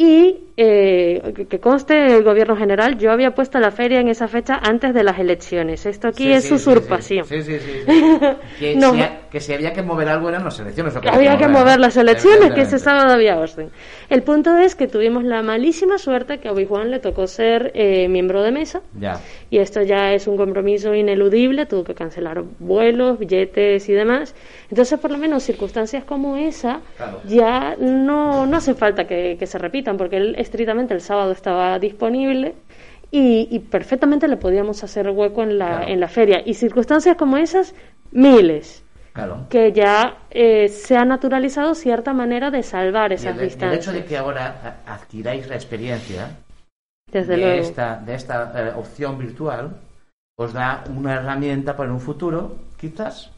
Y 0.00 0.36
eh, 0.56 1.44
que- 1.48 1.58
conste 1.58 2.16
el 2.16 2.22
gobierno 2.22 2.56
general, 2.56 2.98
yo 2.98 3.10
había 3.10 3.32
puesto 3.34 3.58
la 3.58 3.72
feria 3.72 3.98
en 4.00 4.06
esa 4.08 4.28
fecha 4.28 4.54
antes 4.62 4.94
de 4.94 5.02
las 5.02 5.18
elecciones. 5.18 5.86
Esto 5.86 6.06
aquí 6.08 6.22
Sí, 6.24 6.32
es 6.32 6.44
sí, 6.44 6.54
usurpación. 6.54 7.24
Sí, 7.24 7.42
sí, 7.42 7.58
sí. 7.58 7.82
Que, 8.60 8.76
No. 8.76 8.92
si 8.94 9.00
ha- 9.02 9.20
que 9.28 9.40
si 9.40 9.52
había 9.52 9.72
que 9.72 9.82
mover 9.82 10.08
algo 10.08 10.28
eran 10.28 10.44
las 10.44 10.58
elecciones. 10.60 10.94
que 10.94 11.08
Había 11.08 11.36
que 11.36 11.48
mover, 11.48 11.80
las 11.80 11.96
elecciones, 11.96 12.52
que 12.52 12.60
ese 12.62 12.78
sábado 12.78 13.12
había 13.12 13.38
orden. 13.38 13.70
El 14.08 14.22
punto 14.22 14.56
es 14.56 14.74
que 14.76 14.86
tuvimos 14.86 15.24
la 15.24 15.42
malísima 15.42 15.98
suerte 15.98 16.38
que 16.38 16.46
a 16.48 16.52
Obi-Wan 16.52 16.90
le 16.92 17.00
tocó 17.00 17.26
ser 17.26 17.72
eh, 17.74 18.08
miembro 18.08 18.42
de 18.44 18.52
mesa. 18.52 18.80
Ya. 18.98 19.20
Y 19.50 19.58
esto 19.58 19.82
ya 19.82 20.12
es 20.12 20.28
un 20.28 20.36
compromiso 20.36 20.94
ineludible, 20.94 21.66
tuvo 21.66 21.82
que 21.82 21.94
cancelar 21.94 22.42
vuelos, 22.60 23.18
billetes 23.18 23.88
y 23.88 23.92
demás. 23.94 24.34
Entonces, 24.70 24.98
por 25.00 25.10
lo 25.10 25.18
menos, 25.18 25.42
circunstancias 25.42 26.04
como 26.04 26.36
esa 26.36 26.80
Claro. 26.96 27.20
ya 27.26 27.74
no, 27.78 28.46
no 28.46 28.56
hace 28.56 28.74
falta 28.74 29.06
que, 29.06 29.36
que 29.38 29.46
se 29.46 29.58
porque 29.96 30.16
él 30.18 30.34
estrictamente 30.38 30.94
el 30.94 31.00
sábado 31.00 31.32
estaba 31.32 31.78
disponible 31.78 32.54
y, 33.10 33.48
y 33.50 33.58
perfectamente 33.60 34.28
le 34.28 34.36
podíamos 34.36 34.84
hacer 34.84 35.08
hueco 35.10 35.42
en 35.42 35.58
la, 35.58 35.68
Claro. 35.78 35.88
en 35.88 36.00
la 36.00 36.08
feria. 36.08 36.42
Y 36.44 36.54
circunstancias 36.54 37.16
como 37.16 37.36
esas, 37.38 37.74
miles 38.12 38.84
Claro. 39.14 39.46
que 39.50 39.72
ya 39.72 40.18
eh, 40.30 40.68
se 40.68 40.96
ha 40.96 41.04
naturalizado 41.04 41.74
cierta 41.74 42.12
manera 42.12 42.50
de 42.50 42.62
salvar 42.62 43.12
esas 43.12 43.34
y 43.36 43.38
el 43.38 43.44
distancias. 43.46 43.82
hecho 43.86 43.92
de 43.92 44.04
que 44.04 44.16
ahora 44.16 44.78
a- 44.86 44.94
adquiráis 44.94 45.48
la 45.48 45.54
experiencia 45.56 46.36
Desde 47.10 47.32
de 47.36 47.38
luego. 47.38 47.62
esta, 47.62 47.96
de 47.96 48.14
esta 48.14 48.52
eh, 48.54 48.72
opción 48.76 49.18
virtual 49.18 49.70
os 50.38 50.52
da 50.52 50.84
una 50.94 51.14
herramienta 51.14 51.76
para 51.76 51.92
un 51.92 51.98
futuro, 52.00 52.56
quizás, 52.76 53.32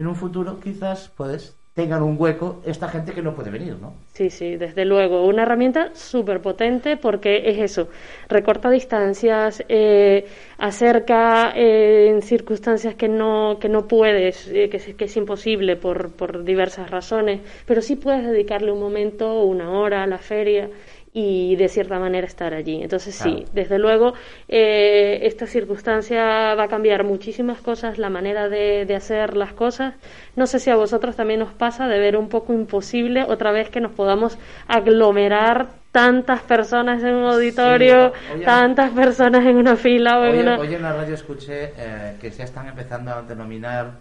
en 0.00 0.08
un 0.08 0.16
futuro, 0.16 0.58
quizás, 0.58 1.08
puedes 1.16 1.54
tengan 1.74 2.02
un 2.02 2.16
hueco 2.18 2.62
esta 2.64 2.88
gente 2.88 3.12
que 3.12 3.22
no 3.22 3.34
puede 3.34 3.50
venir, 3.50 3.76
¿no? 3.80 3.94
Sí, 4.12 4.30
sí, 4.30 4.56
desde 4.56 4.84
luego. 4.84 5.26
Una 5.26 5.42
herramienta 5.42 5.90
súper 5.94 6.40
potente 6.40 6.96
porque 6.96 7.50
es 7.50 7.58
eso, 7.58 7.88
recorta 8.28 8.70
distancias, 8.70 9.64
eh, 9.68 10.24
acerca 10.58 11.52
eh, 11.56 12.08
en 12.08 12.22
circunstancias 12.22 12.94
que 12.94 13.08
no, 13.08 13.58
que 13.60 13.68
no 13.68 13.88
puedes, 13.88 14.46
eh, 14.48 14.68
que, 14.70 14.76
es, 14.76 14.94
que 14.94 15.06
es 15.06 15.16
imposible 15.16 15.74
por, 15.74 16.12
por 16.12 16.44
diversas 16.44 16.90
razones, 16.90 17.40
pero 17.66 17.82
sí 17.82 17.96
puedes 17.96 18.24
dedicarle 18.24 18.70
un 18.70 18.78
momento, 18.80 19.42
una 19.42 19.72
hora 19.72 20.04
a 20.04 20.06
la 20.06 20.18
feria 20.18 20.70
y 21.16 21.54
de 21.54 21.68
cierta 21.68 22.00
manera 22.00 22.26
estar 22.26 22.52
allí. 22.52 22.82
Entonces 22.82 23.14
sí, 23.14 23.46
desde 23.52 23.78
luego 23.78 24.14
eh, 24.48 25.20
esta 25.22 25.46
circunstancia 25.46 26.54
va 26.56 26.64
a 26.64 26.68
cambiar 26.68 27.04
muchísimas 27.04 27.60
cosas, 27.60 27.98
la 27.98 28.10
manera 28.10 28.48
de, 28.48 28.84
de 28.84 28.96
hacer 28.96 29.36
las 29.36 29.52
cosas. 29.52 29.94
No 30.34 30.48
sé 30.48 30.58
si 30.58 30.70
a 30.70 30.76
vosotros 30.76 31.14
también 31.14 31.40
os 31.40 31.52
pasa 31.52 31.86
de 31.86 32.00
ver 32.00 32.16
un 32.16 32.28
poco 32.28 32.52
imposible 32.52 33.22
otra 33.22 33.52
vez 33.52 33.70
que 33.70 33.80
nos 33.80 33.92
podamos 33.92 34.36
aglomerar 34.66 35.68
tantas 35.92 36.42
personas 36.42 37.00
en 37.04 37.14
un 37.14 37.26
auditorio, 37.26 38.12
oye, 38.34 38.44
tantas 38.44 38.90
personas 38.90 39.46
en 39.46 39.54
una 39.54 39.76
fila 39.76 40.18
o 40.18 40.24
en 40.24 40.32
Hoy, 40.32 40.40
una... 40.40 40.58
hoy 40.58 40.74
en 40.74 40.82
la 40.82 40.92
radio 40.94 41.14
escuché 41.14 41.72
eh, 41.76 42.16
que 42.20 42.32
ya 42.32 42.42
están 42.42 42.66
empezando 42.66 43.12
a 43.12 43.22
denominar 43.22 43.92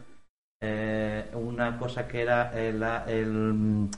eh, 0.64 1.26
una 1.36 1.78
cosa 1.78 2.08
que 2.08 2.24
era 2.24 2.50
el, 2.60 2.82
el, 3.06 3.30
mm, 3.30 3.92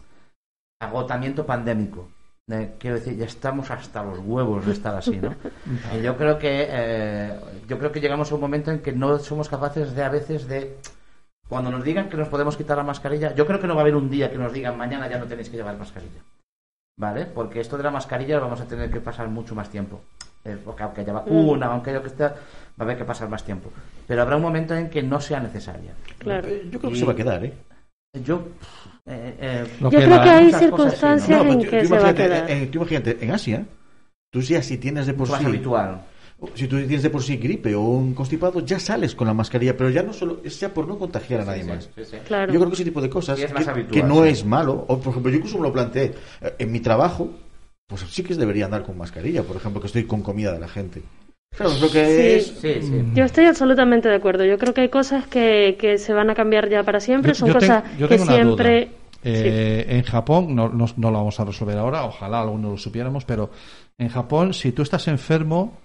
agotamiento 0.81 1.45
pandémico. 1.45 2.09
Eh, 2.51 2.75
quiero 2.77 2.97
decir, 2.97 3.17
ya 3.17 3.25
estamos 3.25 3.71
hasta 3.71 4.03
los 4.03 4.19
huevos 4.19 4.65
de 4.67 4.73
estar 4.73 4.93
así, 4.95 5.17
¿no? 5.17 5.33
y 5.97 6.01
yo 6.03 6.15
creo 6.15 6.37
que 6.37 6.67
eh, 6.69 7.39
yo 7.67 7.79
creo 7.79 7.91
que 7.91 7.99
llegamos 7.99 8.31
a 8.31 8.35
un 8.35 8.41
momento 8.41 8.69
en 8.69 8.79
que 8.79 8.91
no 8.91 9.17
somos 9.17 9.49
capaces 9.49 9.95
de 9.95 10.03
a 10.03 10.09
veces 10.09 10.47
de 10.47 10.77
cuando 11.49 11.71
nos 11.71 11.83
digan 11.83 12.07
que 12.07 12.17
nos 12.17 12.27
podemos 12.27 12.55
quitar 12.55 12.77
la 12.77 12.83
mascarilla, 12.83 13.33
yo 13.33 13.47
creo 13.47 13.59
que 13.59 13.65
no 13.65 13.73
va 13.73 13.81
a 13.81 13.83
haber 13.83 13.95
un 13.95 14.11
día 14.11 14.29
que 14.29 14.37
nos 14.37 14.53
digan 14.53 14.77
mañana 14.77 15.09
ya 15.09 15.17
no 15.17 15.25
tenéis 15.25 15.49
que 15.49 15.57
llevar 15.57 15.75
mascarilla. 15.77 16.21
¿Vale? 16.97 17.25
Porque 17.25 17.59
esto 17.59 17.77
de 17.77 17.83
la 17.83 17.91
mascarilla 17.91 18.35
lo 18.35 18.43
vamos 18.43 18.61
a 18.61 18.65
tener 18.67 18.89
que 18.91 19.01
pasar 19.01 19.27
mucho 19.27 19.53
más 19.55 19.69
tiempo. 19.69 20.01
Eh, 20.45 20.57
porque 20.63 20.83
aunque 20.83 21.01
haya 21.01 21.13
vacuna, 21.13 21.65
aunque 21.65 21.89
haya 21.89 22.01
que 22.01 22.07
esté, 22.07 22.23
va 22.25 22.35
a 22.77 22.83
haber 22.83 22.97
que 22.97 23.05
pasar 23.05 23.27
más 23.27 23.43
tiempo. 23.43 23.69
Pero 24.07 24.21
habrá 24.21 24.35
un 24.37 24.43
momento 24.43 24.75
en 24.75 24.89
que 24.91 25.01
no 25.01 25.19
sea 25.19 25.39
necesaria. 25.39 25.93
Claro. 26.19 26.47
Yo 26.47 26.79
creo 26.79 26.91
que 26.91 26.97
Y- 26.97 26.99
se 26.99 27.05
va 27.05 27.13
a 27.13 27.15
quedar, 27.15 27.43
¿eh? 27.43 27.53
Yo. 28.23 28.47
eh, 29.05 29.35
eh, 29.39 29.65
Yo 29.81 29.89
que 29.89 29.97
creo 29.97 30.09
la- 30.09 30.23
que 30.23 30.29
hay 30.29 30.51
¿no? 30.51 30.59
circunstancias 30.59 31.29
No, 31.29 31.41
en 31.43 31.59
tú- 31.61 31.69
que 31.69 31.79
tú 31.81 31.87
se 31.87 31.93
va 31.93 31.97
a 32.07 32.11
imagínate, 32.11 32.23
quedar. 32.23 32.51
eh, 32.51 32.67
tú 32.71 32.77
imagínate, 32.79 33.17
en 33.21 33.31
Asia, 33.31 33.65
tú 34.31 34.41
ya 34.41 34.61
si 34.63 34.77
tienes 34.77 35.05
de 35.07 35.13
por 35.13 35.27
sí 35.27 35.45
habitual. 35.45 36.01
Si 36.53 36.67
tú 36.67 36.75
tienes 36.77 37.01
de 37.01 37.09
por 37.09 37.23
sí 37.23 37.37
gripe 37.37 37.73
o 37.75 37.81
un 37.81 38.13
constipado, 38.13 38.59
ya 38.59 38.77
sales 38.77 39.15
con 39.15 39.25
la 39.25 39.33
mascarilla, 39.33 39.75
pero 39.77 39.89
ya 39.89 40.03
no 40.03 40.11
solo 40.11 40.41
es 40.43 40.59
ya 40.59 40.73
por 40.73 40.85
no 40.85 40.97
contagiar 40.99 41.41
a 41.41 41.45
nadie 41.45 41.63
Sí, 41.63 41.69
más. 41.69 41.83
sí, 41.85 41.89
sí, 41.95 42.05
sí. 42.11 42.17
Claro. 42.27 42.51
Yo 42.51 42.59
creo 42.59 42.69
que 42.69 42.75
ese 42.75 42.83
tipo 42.83 43.01
de 43.01 43.09
cosas 43.09 43.39
Y 43.39 43.43
es 43.43 43.53
más 43.53 43.63
que, 43.63 43.69
habitual, 43.69 43.93
que 44.01 44.03
no 44.07 44.23
sí. 44.23 44.29
es 44.29 44.45
malo, 44.45 44.85
o 44.87 44.99
por 44.99 45.11
ejemplo, 45.11 45.31
yo 45.31 45.37
incluso 45.37 45.57
me 45.57 45.63
lo 45.63 45.73
planteé 45.73 46.13
eh, 46.41 46.55
en 46.59 46.71
mi 46.73 46.81
trabajo, 46.81 47.29
pues 47.87 48.01
sí 48.09 48.21
que 48.23 48.35
debería 48.35 48.65
andar 48.65 48.83
con 48.83 48.97
mascarilla, 48.97 49.43
por 49.43 49.55
ejemplo, 49.55 49.79
que 49.79 49.87
estoy 49.87 50.03
con 50.03 50.21
comida 50.21 50.51
de 50.51 50.59
la 50.59 50.67
gente. 50.67 51.01
Claro, 51.57 51.71
es 51.71 51.81
lo 51.81 51.89
que 51.89 52.05
Sí. 52.05 52.21
es. 52.51 52.59
Sí, 52.59 52.81
sí. 52.81 53.03
Yo 53.13 53.23
estoy 53.25 53.45
absolutamente 53.45 54.09
de 54.09 54.15
acuerdo. 54.15 54.43
Yo 54.45 54.57
creo 54.57 54.73
que 54.73 54.81
hay 54.81 54.89
cosas 54.89 55.25
que, 55.27 55.77
que 55.79 55.97
se 55.97 56.13
van 56.13 56.29
a 56.29 56.35
cambiar 56.35 56.69
ya 56.69 56.83
para 56.83 56.99
siempre. 56.99 57.31
Yo- 57.31 57.35
Son 57.35 57.47
yo 57.49 57.53
ten- 57.57 57.69
cosas 57.69 57.83
yo 57.97 58.07
que 58.07 58.15
tengo 58.17 58.23
una 58.29 58.35
siempre. 58.43 58.79
duda. 58.85 58.91
Eh, 59.27 59.85
En 59.89 60.03
Japón, 60.03 60.53
no, 60.55 60.69
no, 60.69 60.85
no 60.97 61.11
lo 61.11 61.17
vamos 61.17 61.39
a 61.39 61.45
resolver 61.45 61.77
ahora, 61.77 62.05
ojalá 62.05 62.41
alguno 62.41 62.71
lo 62.71 62.77
supiéramos, 62.77 63.25
pero 63.25 63.49
en 63.97 64.09
Japón, 64.09 64.53
si 64.53 64.71
tú 64.71 64.83
estás 64.83 65.07
enfermo, 65.07 65.77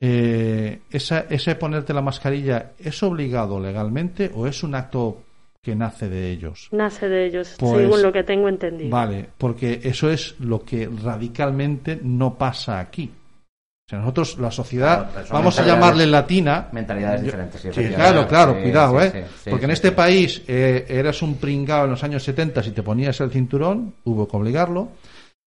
eh, 0.00 0.80
esa, 0.90 1.26
ese 1.28 1.54
ponerte 1.56 1.92
la 1.92 2.00
mascarilla, 2.00 2.72
¿es 2.78 3.02
obligado 3.02 3.60
legalmente 3.60 4.30
o 4.34 4.46
es 4.46 4.62
un 4.62 4.74
acto 4.74 5.18
que 5.62 5.74
nace 5.76 6.08
de 6.08 6.30
ellos? 6.30 6.68
nace 6.72 7.06
de 7.08 7.26
ellos, 7.26 7.54
Pues- 7.58 7.82
según 7.82 8.00
lo 8.02 8.10
que 8.12 8.22
tengo 8.22 8.48
entendido. 8.48 8.88
Vale, 8.90 9.26
porque 9.36 9.80
eso 9.82 10.10
es 10.10 10.36
lo 10.40 10.62
que 10.64 10.88
radicalmente 11.04 11.98
no 12.02 12.38
pasa 12.38 12.80
aquí. 12.80 13.10
O 13.90 13.92
sea, 13.92 13.98
nosotros, 13.98 14.38
la 14.38 14.52
sociedad, 14.52 15.10
Claro, 15.10 15.28
vamos 15.32 15.58
a 15.58 15.66
llamarle 15.66 16.06
latina, 16.06 16.68
Mentalidades 16.70 17.22
Yo- 17.22 17.24
diferentes. 17.24 17.60
sí. 17.60 17.68
Claro, 17.92 18.28
claro, 18.28 18.54
Sí, 18.54 18.62
cuidado, 18.62 19.00
sí, 19.00 19.06
¿eh? 19.06 19.10
sí, 19.12 19.34
sí, 19.42 19.50
Porque 19.50 19.64
en 19.64 19.70
este 19.72 19.88
sí. 19.88 19.94
país 19.96 20.42
eh, 20.46 20.86
eras 20.88 21.20
un 21.22 21.34
pringao 21.38 21.86
en 21.86 21.90
los 21.90 22.04
años 22.04 22.22
70 22.22 22.62
si 22.62 22.70
te 22.70 22.84
ponías 22.84 23.20
el 23.20 23.32
cinturón, 23.32 23.94
hubo 24.04 24.28
que 24.28 24.36
obligarlo. 24.36 24.90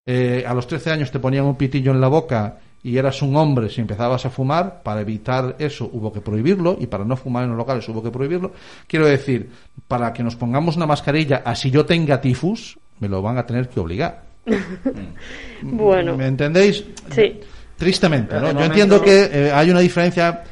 Eh, 0.06 0.44
a 0.46 0.54
los 0.54 0.68
13 0.68 0.92
años 0.92 1.10
te 1.10 1.20
ponían 1.20 1.46
un 1.46 1.56
pitillo 1.56 1.92
en 1.94 2.02
la 2.02 2.10
boca 2.10 2.58
y 2.84 2.98
eras 2.98 3.22
un 3.22 3.34
hombre 3.38 3.70
si 3.70 3.80
empezabas 3.80 4.26
a 4.26 4.30
fumar. 4.30 4.82
Para 4.84 5.00
evitar 5.00 5.56
eso 5.58 5.90
hubo 5.94 6.12
que 6.12 6.20
prohibirlo 6.20 6.76
y 6.78 6.88
para 6.88 7.06
no 7.06 7.16
fumar 7.16 7.44
en 7.46 7.52
los 7.52 7.58
locales 7.58 7.88
hubo 7.88 8.04
que 8.04 8.12
prohibirlo. 8.12 8.52
Quiero 8.88 9.06
decir, 9.06 9.50
para 9.88 10.12
que 10.12 10.22
nos 10.22 10.36
pongamos 10.36 10.76
una 10.76 10.86
mascarilla, 10.86 11.44
así 11.46 11.72
yo 11.72 11.86
tenga 11.86 12.20
tifus, 12.20 12.78
me 13.00 13.08
lo 13.08 13.22
van 13.22 13.38
a 13.38 13.46
tener 13.46 13.70
que 13.70 13.80
obligar. 13.80 14.22
Bueno, 15.62 16.18
¿Me 16.18 16.28
entendéis? 16.28 16.84
sí. 17.12 17.40
Tristemente, 17.84 18.40
¿no? 18.40 18.48
De 18.48 18.54
Yo 18.54 18.64
entiendo 18.66 19.02
que 19.02 19.30
eh, 19.32 19.52
hay 19.54 19.70
una 19.72 19.80
diferencia. 19.82 20.44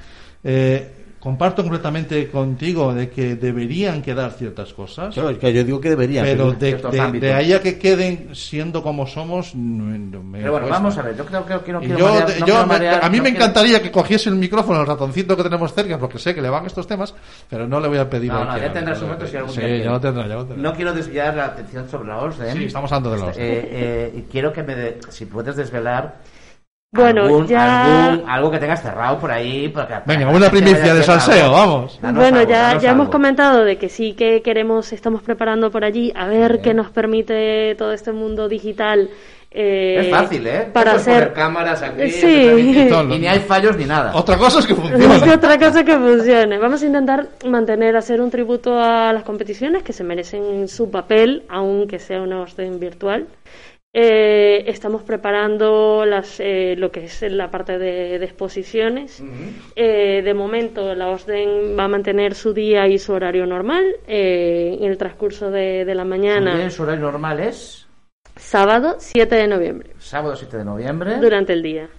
eh, 0.43 0.95
comparto 1.21 1.61
completamente 1.61 2.27
contigo 2.31 2.95
de 2.95 3.07
que 3.11 3.35
deberían 3.35 4.01
quedar 4.01 4.31
ciertas 4.31 4.73
cosas, 4.73 5.13
Claro, 5.13 5.29
es 5.29 5.37
que 5.37 5.53
yo 5.53 5.63
digo 5.63 5.79
que 5.79 5.91
debería. 5.91 6.23
pero 6.23 6.51
de, 6.53 7.31
ahí 7.35 7.53
a 7.53 7.61
que 7.61 7.77
queden 7.77 8.29
siendo 8.33 8.81
como 8.81 9.05
somos. 9.05 9.53
no- 9.53 9.83
no 9.99 10.23
me 10.23 10.39
Pero 10.39 10.53
bueno, 10.53 10.65
cuesta. 10.65 10.79
vamos 10.81 10.97
a 10.97 11.01
ver. 11.03 11.15
Yo 11.15 11.23
creo 11.27 11.45
que, 11.45 11.59
que 11.59 11.71
no 11.73 11.79
quiero 11.79 11.97
yo, 11.99 12.05
marear- 12.07 12.25
de- 12.25 12.33
no 12.33 12.39
yo 12.39 12.45
quiero 12.55 12.65
marear- 12.65 12.99
a 13.03 13.09
mí 13.11 13.17
no 13.17 13.23
me 13.23 13.29
quiero- 13.29 13.45
encantaría 13.45 13.81
que 13.83 13.91
cogiese 13.91 14.29
el 14.29 14.35
micrófono, 14.35 14.81
el 14.81 14.87
ratoncito 14.87 15.37
que 15.37 15.43
tenemos 15.43 15.71
cerca, 15.75 15.99
porque 15.99 16.17
sé 16.17 16.33
que 16.33 16.41
le 16.41 16.49
van 16.49 16.65
estos 16.65 16.87
temas, 16.87 17.13
pero 17.47 17.67
no 17.67 17.79
le 17.79 17.87
voy 17.87 17.99
a 17.99 18.09
pedir. 18.09 18.31
No, 18.33 18.43
no, 18.43 18.57
ya 18.57 18.73
tendrá 18.73 18.95
su 18.95 19.03
momento 19.03 19.27
si 19.27 19.37
algún 19.37 19.53
Sí, 19.53 19.59
día 19.59 19.67
ya 19.69 19.75
quiere. 19.75 19.89
lo 19.91 19.99
tendrá, 20.01 20.27
ya 20.27 20.33
lo 20.33 20.45
tendrá. 20.47 20.69
No 20.71 20.75
quiero 20.75 20.91
desviar 20.91 21.35
la 21.35 21.45
atención 21.45 21.87
sobre 21.87 22.07
la 22.09 22.17
OSDEM. 22.17 22.57
Sí, 22.57 22.63
estamos 22.65 22.91
hablando 22.91 23.11
de 23.11 23.17
la 23.19 23.25
OSDEM. 23.27 23.45
Eh, 23.45 23.69
eh, 23.71 24.13
y 24.17 24.21
quiero 24.23 24.51
que 24.51 24.63
me 24.63 24.73
de- 24.75 24.97
si 25.09 25.27
puedes 25.27 25.55
desvelar 25.55 26.15
Bueno, 26.93 27.21
algún- 27.23 27.47
ya- 27.47 28.07
algún- 28.09 28.29
algo 28.29 28.51
que 28.51 28.59
tengas 28.59 28.81
cerrado 28.81 29.17
por 29.17 29.31
ahí. 29.31 29.69
porque- 29.69 29.93
Venga, 30.05 30.27
una 30.29 30.49
primicia 30.49 30.93
de 30.93 31.01
salseo, 31.03 31.45
algo. 31.45 31.55
vamos. 31.55 31.99
Danos 32.01 32.21
bueno, 32.21 32.39
algo, 32.39 32.51
ya, 32.51 32.77
ya 32.79 32.91
hemos 32.91 33.07
comentado 33.07 33.63
de 33.63 33.77
que 33.77 33.87
sí 33.87 34.11
que 34.13 34.41
queremos, 34.41 34.91
estamos 34.91 35.21
preparando 35.21 35.71
por 35.71 35.85
allí 35.85 36.11
a 36.13 36.27
ver 36.27 36.57
Sí. 36.57 36.61
qué 36.63 36.73
nos 36.73 36.89
permite 36.91 37.75
todo 37.75 37.93
este 37.93 38.11
mundo 38.11 38.49
digital. 38.49 39.09
eh, 39.53 40.03
Es 40.05 40.09
fácil, 40.09 40.47
¿eh? 40.47 40.69
Para 40.71 40.93
hacer 40.93 41.13
poner 41.13 41.33
cámaras 41.33 41.81
aquí, 41.81 42.09
Sí. 42.09 42.25
y, 42.25 43.13
y 43.15 43.19
ni 43.19 43.27
hay 43.27 43.39
fallos 43.41 43.75
ni 43.75 43.83
nada. 43.83 44.13
Otra 44.15 44.37
cosa 44.37 44.59
es 44.59 44.65
que 44.65 44.71
Es 44.73 44.79
funcione. 44.79 45.33
otra 45.33 45.59
cosa 45.59 45.83
que 45.83 45.93
funcione. 45.97 46.57
Vamos 46.57 46.81
a 46.81 46.85
intentar 46.85 47.27
mantener, 47.45 47.97
hacer 47.97 48.21
un 48.21 48.31
tributo 48.31 48.79
a 48.81 49.11
las 49.11 49.23
competiciones 49.23 49.83
que 49.83 49.91
se 49.91 50.05
merecen 50.05 50.69
su 50.69 50.89
papel, 50.89 51.43
aunque 51.49 51.99
sea 51.99 52.21
una 52.21 52.39
orden 52.39 52.79
virtual. 52.79 53.27
Eh, 53.93 54.63
estamos 54.67 55.03
preparando 55.03 56.05
las, 56.05 56.39
eh, 56.39 56.75
lo 56.77 56.91
que 56.91 57.03
es 57.05 57.21
la 57.23 57.51
parte 57.51 57.77
de, 57.77 58.19
de 58.19 58.25
exposiciones. 58.25 59.21
Eh, 59.75 60.21
de 60.23 60.33
momento, 60.33 60.95
la 60.95 61.09
OSDEN 61.09 61.77
va 61.77 61.83
a 61.85 61.87
mantener 61.89 62.33
su 62.33 62.53
día 62.53 62.87
y 62.87 62.97
su 62.97 63.11
horario 63.11 63.45
normal. 63.45 63.83
Eh, 64.07 64.77
en 64.79 64.89
el 64.89 64.97
transcurso 64.97 65.51
de, 65.51 65.83
de 65.83 65.95
la 65.95 66.05
mañana, 66.05 66.55
Bien, 66.55 66.71
su 66.71 66.83
horario 66.83 67.01
normal 67.01 67.41
es 67.41 67.85
sábado 68.37 68.95
7 68.97 69.35
de 69.35 69.47
noviembre, 69.47 69.89
sábado 69.99 70.37
7 70.37 70.57
de 70.57 70.63
noviembre, 70.65 71.17
durante 71.19 71.51
el 71.51 71.61
día. 71.61 71.89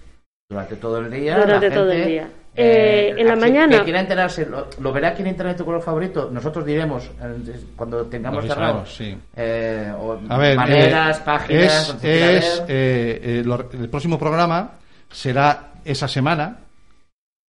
durante 0.49 0.75
todo 0.77 0.97
el 0.97 1.11
día. 1.11 1.37
Durante 1.37 1.69
la 1.69 1.75
todo 1.75 1.91
gente, 1.91 2.01
el 2.03 2.09
día. 2.09 2.29
Eh, 2.55 3.15
en 3.17 3.27
la 3.27 3.33
que- 3.33 3.39
mañana- 3.39 3.77
Que 3.79 3.83
quiera 3.83 3.99
enterarse, 4.01 4.45
lo, 4.45 4.67
lo 4.79 4.93
verá 4.93 5.09
aquí 5.09 5.21
en 5.23 5.29
internet 5.29 5.57
tu 5.57 5.65
color 5.65 5.81
favorito. 5.81 6.29
Nosotros 6.31 6.63
diremos 6.65 7.03
eh, 7.21 7.59
cuando 7.75 8.05
tengamos 8.05 8.45
cerrado. 8.45 8.85
sí. 8.85 9.17
eh, 9.35 9.91
o 9.97 10.19
A 10.29 10.37
ver, 10.37 10.55
maneras, 10.55 11.17
eh, 11.17 11.21
páginas. 11.25 11.89
es, 12.03 12.63
eh, 12.67 13.21
eh, 13.23 13.41
lo- 13.43 13.69
el 13.71 13.89
próximo 13.89 14.19
programa 14.19 14.71
será 15.11 15.71
esa 15.83 16.07
semana 16.07 16.57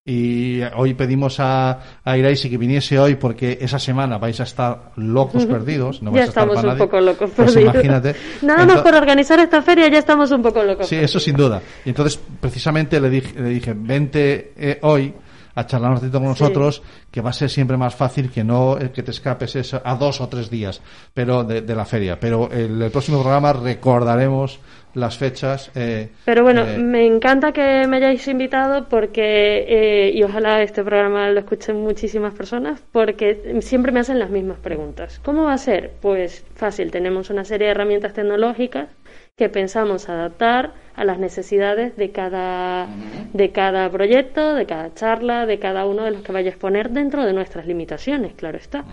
y 0.07 0.61
hoy 0.75 0.93
pedimos 0.93 1.39
a, 1.39 1.79
a 2.03 2.15
Iraisi 2.15 2.47
que 2.47 2.59
viniese 2.59 2.99
hoy 2.99 3.15
porque 3.15 3.57
esa 3.59 3.79
semana 3.79 4.19
vais 4.19 4.39
a 4.39 4.43
estar 4.43 4.91
locos 4.97 5.45
perdidos. 5.47 6.03
No 6.03 6.11
ya 6.11 6.17
vais 6.17 6.25
a 6.27 6.29
estar 6.29 6.43
estamos 6.43 6.63
un 6.63 6.69
nadie. 6.69 6.79
poco 6.85 7.01
locos 7.01 7.31
Pues 7.35 7.51
perdidos. 7.53 7.73
imagínate. 7.73 8.15
Nada 8.43 8.65
más 8.67 8.81
por 8.81 8.93
organizar 8.93 9.39
esta 9.39 9.63
feria 9.63 9.87
ya 9.89 9.97
estamos 9.97 10.29
un 10.29 10.43
poco 10.43 10.61
locos. 10.61 10.87
Sí, 10.87 10.95
eso 10.95 11.19
sin 11.19 11.35
duda. 11.35 11.59
Y 11.83 11.89
entonces, 11.89 12.19
precisamente 12.39 13.01
le 13.01 13.09
dije, 13.09 13.33
le 13.41 13.49
dije 13.49 13.73
vente 13.75 14.53
eh, 14.55 14.77
hoy 14.83 15.11
a 15.55 15.65
charlar 15.65 15.91
un 15.91 15.97
ratito 15.97 16.19
con 16.19 16.27
nosotros, 16.29 16.83
que 17.09 17.21
va 17.21 17.29
a 17.31 17.33
ser 17.33 17.49
siempre 17.49 17.77
más 17.77 17.95
fácil 17.95 18.29
que 18.29 18.43
no 18.43 18.77
eh, 18.77 18.91
que 18.91 19.03
te 19.03 19.11
escapes 19.11 19.55
eso 19.55 19.81
a 19.83 19.95
dos 19.95 20.21
o 20.21 20.27
tres 20.27 20.49
días 20.49 20.81
pero 21.13 21.43
de, 21.43 21.61
de 21.61 21.75
la 21.75 21.85
feria. 21.85 22.19
Pero 22.19 22.49
el, 22.51 22.81
el 22.81 22.91
próximo 22.91 23.21
programa 23.21 23.53
recordaremos 23.53 24.59
las 24.95 25.17
fechas. 25.17 25.71
eh, 25.75 26.09
Pero 26.23 26.43
bueno, 26.43 26.65
eh, 26.65 26.77
me 26.77 27.05
encanta 27.05 27.51
que 27.51 27.85
me 27.87 27.97
hayáis 27.97 28.27
invitado 28.27 28.87
porque, 28.87 29.65
eh, 29.67 30.11
y 30.13 30.23
ojalá 30.23 30.61
este 30.61 30.83
programa 30.83 31.29
lo 31.29 31.39
escuchen 31.39 31.81
muchísimas 31.81 32.33
personas, 32.33 32.81
porque 32.91 33.57
siempre 33.61 33.91
me 33.91 33.99
hacen 33.99 34.19
las 34.19 34.29
mismas 34.29 34.57
preguntas. 34.59 35.19
¿Cómo 35.23 35.43
va 35.43 35.53
a 35.53 35.57
ser? 35.57 35.91
Pues 36.01 36.45
fácil, 36.55 36.91
tenemos 36.91 37.29
una 37.29 37.43
serie 37.43 37.67
de 37.67 37.71
herramientas 37.71 38.13
tecnológicas 38.13 38.87
que 39.37 39.49
pensamos 39.49 40.07
adaptar 40.07 40.71
a 40.95 41.03
las 41.03 41.19
necesidades 41.19 41.97
de 41.97 42.11
cada, 42.11 42.87
de 43.33 43.51
cada 43.51 43.89
proyecto, 43.89 44.53
de 44.55 44.65
cada 44.65 44.93
charla, 44.93 45.45
de 45.45 45.59
cada 45.59 45.85
uno 45.85 46.03
de 46.05 46.11
los 46.11 46.21
que 46.21 46.31
vaya 46.31 46.47
a 46.47 46.51
exponer 46.51 46.89
dentro 46.91 47.25
de 47.25 47.33
nuestras 47.33 47.67
limitaciones, 47.67 48.33
claro 48.35 48.57
está. 48.57 48.85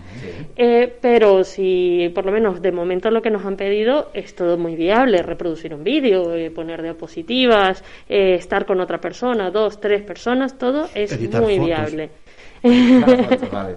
Eh, 0.57 0.97
pero 1.01 1.45
si 1.45 2.11
por 2.13 2.27
lo 2.27 2.33
menos 2.33 2.61
de 2.61 2.73
momento 2.73 3.09
lo 3.13 3.23
que 3.23 3.31
nos 3.31 3.45
han 3.47 3.55
pedido 3.57 4.11
es 4.15 4.35
todo 4.35 4.59
muy 4.59 4.75
viable, 4.75 5.23
reproducir 5.23 5.73
un 5.75 5.85
vídeo, 5.85 6.35
eh, 6.35 6.51
poner 6.51 6.83
diapositivas, 6.83 7.85
eh, 8.09 8.35
estar 8.35 8.67
con 8.67 8.81
otra 8.81 8.99
persona, 9.01 9.53
dos, 9.53 9.81
tres 9.81 10.03
personas, 10.03 10.59
todo 10.59 10.89
es 10.93 11.13
Editar 11.13 11.41
muy 11.41 11.55
fotos. 11.57 11.67
viable. 11.69 12.11
Claro, 12.63 13.27
vale. 13.53 13.77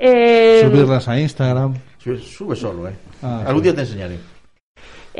Eh, 0.00 0.60
subirlas 0.62 1.06
a 1.06 1.20
Instagram. 1.20 1.74
Sube, 1.98 2.16
sube 2.18 2.56
solo, 2.56 2.88
¿eh? 2.88 2.94
Ah, 3.22 3.42
Algún 3.46 3.62
sí. 3.62 3.64
día 3.64 3.74
te 3.74 3.80
enseñaré. 3.82 4.37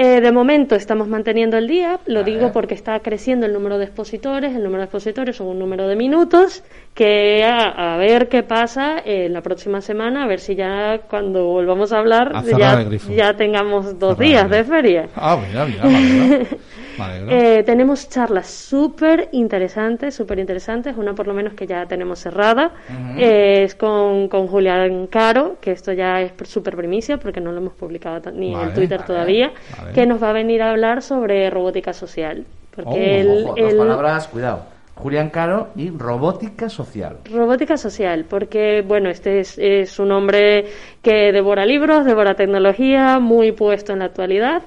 Eh, 0.01 0.21
de 0.21 0.31
momento 0.31 0.77
estamos 0.77 1.09
manteniendo 1.09 1.57
el 1.57 1.67
día, 1.67 1.99
lo 2.07 2.23
digo 2.23 2.53
porque 2.53 2.73
está 2.75 3.01
creciendo 3.01 3.47
el 3.47 3.53
número 3.53 3.79
de 3.79 3.85
expositores, 3.87 4.55
el 4.55 4.63
número 4.63 4.79
de 4.79 4.85
expositores 4.85 5.35
son 5.35 5.49
un 5.49 5.59
número 5.59 5.89
de 5.89 5.97
minutos, 5.97 6.63
que 6.95 7.43
a, 7.43 7.95
a 7.95 7.97
ver 7.97 8.29
qué 8.29 8.45
pasa 8.45 8.99
eh, 9.05 9.29
la 9.29 9.43
próxima 9.43 9.81
semana, 9.81 10.23
a 10.23 10.29
ver 10.29 10.39
si 10.39 10.55
ya 10.55 11.01
cuando 11.11 11.47
volvamos 11.47 11.93
a 11.93 11.99
hablar 11.99 12.31
A 12.33 12.45
ya, 13.17 13.35
tengamos 13.37 13.99
dos 13.99 14.17
Cerrar 14.17 14.29
días 14.29 14.51
de 14.51 14.63
feria. 14.63 15.09
Ah, 15.17 15.37
mira, 15.37 15.65
mira, 15.65 15.83
Eh, 17.31 17.63
tenemos 17.65 18.09
charlas 18.09 18.47
súper 18.49 19.29
interesantes, 19.33 20.15
súper 20.15 20.39
interesantes. 20.39 20.97
Una 20.97 21.15
por 21.15 21.27
lo 21.27 21.35
menos 21.35 21.55
que 21.55 21.67
ya 21.67 21.87
tenemos 21.87 22.19
cerrada. 22.21 22.73
Eh, 23.17 23.63
es 23.65 23.75
con, 23.75 24.29
con 24.29 24.47
Julián 24.49 25.07
Caro, 25.09 25.57
que 25.61 25.73
esto 25.73 25.93
ya 25.93 26.21
es 26.21 26.33
súper 26.45 26.77
primicia 26.77 27.19
porque 27.19 27.41
no 27.41 27.53
lo 27.53 27.59
hemos 27.59 27.75
publicado 27.75 28.31
ni 28.33 28.53
Vale, 28.55 28.69
en 28.69 28.75
Twitter 28.75 28.99
vale, 28.99 29.07
todavía. 29.07 29.53
vale. 29.79 29.93
Que 29.93 30.07
nos 30.07 30.23
va 30.23 30.31
a 30.31 30.33
venir 30.33 30.63
a 30.63 30.71
hablar 30.71 31.03
sobre 31.03 31.49
robótica 31.51 31.93
social. 31.93 32.45
Porque 32.75 32.89
Oh, 32.91 32.95
él- 32.97 33.45
Ojo, 33.45 33.55
dos 33.61 33.73
él- 33.73 33.79
palabras, 33.79 34.29
cuidado. 34.29 34.63
Julián 34.95 35.31
Caro 35.31 35.69
y 35.77 35.91
robótica 35.91 36.69
social. 36.69 37.19
Robótica 37.33 37.77
social, 37.77 38.25
porque 38.29 38.83
bueno, 38.85 39.09
este 39.11 39.39
es, 39.39 39.57
es 39.57 40.01
un 40.01 40.11
hombre 40.11 40.67
que 41.03 41.31
devora 41.33 41.65
libros, 41.67 42.05
devora 42.05 42.35
tecnología, 42.35 43.21
muy 43.21 43.53
puesto 43.53 43.93
en 43.93 44.01
la 44.01 44.07
actualidad 44.07 44.63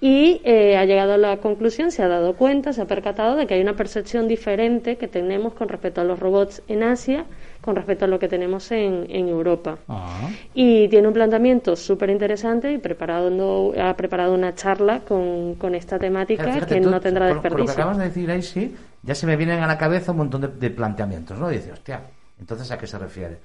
y 0.00 0.40
eh, 0.44 0.76
ha 0.76 0.84
llegado 0.84 1.14
a 1.14 1.16
la 1.18 1.38
conclusión, 1.38 1.90
se 1.90 2.02
ha 2.02 2.08
dado 2.08 2.34
cuenta, 2.34 2.72
se 2.72 2.82
ha 2.82 2.86
percatado 2.86 3.36
de 3.36 3.46
que 3.46 3.54
hay 3.54 3.60
una 3.60 3.74
percepción 3.74 4.28
diferente 4.28 4.96
que 4.96 5.08
tenemos 5.08 5.54
con 5.54 5.68
respecto 5.68 6.00
a 6.00 6.04
los 6.04 6.18
robots 6.20 6.62
en 6.68 6.82
Asia, 6.84 7.24
con 7.60 7.74
respecto 7.74 8.04
a 8.04 8.08
lo 8.08 8.18
que 8.18 8.28
tenemos 8.28 8.70
en, 8.70 9.06
en 9.10 9.28
Europa. 9.28 9.78
Ah, 9.88 10.28
Y 10.54 10.88
tiene 10.88 11.08
un 11.08 11.14
planteamiento 11.14 11.74
súper 11.76 12.10
interesante 12.10 12.72
y 12.72 12.78
preparado, 12.78 13.72
ha 13.80 13.94
preparado 13.96 14.34
una 14.34 14.54
charla 14.54 15.00
con, 15.00 15.54
con 15.56 15.74
esta 15.74 15.98
temática 15.98 16.44
Claro, 16.44 16.54
fíjate, 16.60 16.74
que 16.76 16.80
tú, 16.80 16.90
no 16.90 17.00
tendrá 17.00 17.26
por- 17.28 17.42
por 17.42 17.42
desperdicio. 17.42 17.58
lo 17.58 17.66
que 17.76 17.80
acabas 17.82 17.98
de 17.98 18.04
decir 18.04 18.30
ahí, 18.30 18.42
sí, 18.42 18.76
ya 19.02 19.14
se 19.14 19.26
me 19.26 19.36
vienen 19.36 19.60
a 19.60 19.66
la 19.66 19.76
cabeza 19.78 20.12
un 20.12 20.18
montón 20.18 20.40
de, 20.42 20.48
de 20.48 20.70
planteamientos, 20.70 21.38
¿no? 21.38 21.50
Y 21.50 21.56
dices, 21.56 21.72
hostia, 21.72 22.02
entonces 22.38 22.70
¿a 22.70 22.78
qué 22.78 22.86
se 22.86 22.98
refiere? 22.98 23.38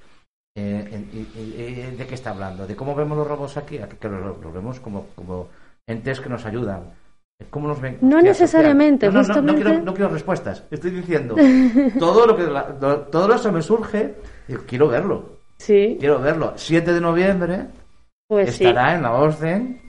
Eh, 0.56 1.04
y- 1.12 1.96
¿De 1.96 2.06
qué 2.06 2.14
está 2.14 2.30
hablando? 2.30 2.66
¿De 2.66 2.76
cómo 2.76 2.94
vemos 2.94 3.18
los 3.18 3.26
robots 3.26 3.56
aquí? 3.56 3.78
¿A 3.78 3.88
qué- 3.88 3.96
que 3.96 4.08
los, 4.08 4.38
los 4.40 4.52
vemos 4.54 4.78
como, 4.78 5.06
como 5.16 5.48
entes 5.86 6.20
que 6.20 6.28
nos 6.28 6.44
ayudan? 6.46 6.90
¿Cómo 7.50 7.68
nos 7.68 7.80
ven? 7.80 7.98
No 8.00 8.20
necesariamente. 8.22 9.10
No, 9.10 9.22
no, 9.22 9.42
no, 9.42 9.54
quiero, 9.54 9.80
no 9.80 9.92
quiero 9.92 10.08
respuestas. 10.10 10.64
Estoy 10.70 10.92
diciendo, 10.92 11.34
todo 11.98 12.26
lo 12.26 12.36
que 12.36 12.44
la- 12.44 12.74
lo- 12.80 13.00
todo 13.00 13.34
eso 13.34 13.50
me 13.52 13.60
surge, 13.60 14.14
digo, 14.46 14.62
quiero 14.66 14.88
verlo. 14.88 15.34
Sí, 15.58 15.96
Quiero 15.98 16.18
verlo. 16.20 16.52
7 16.56 16.92
de 16.92 17.00
noviembre 17.00 17.66
pues 18.28 18.54
sí. 18.54 18.64
estará 18.64 18.94
en 18.96 19.02
la 19.02 19.12
OSDEN 19.14 19.80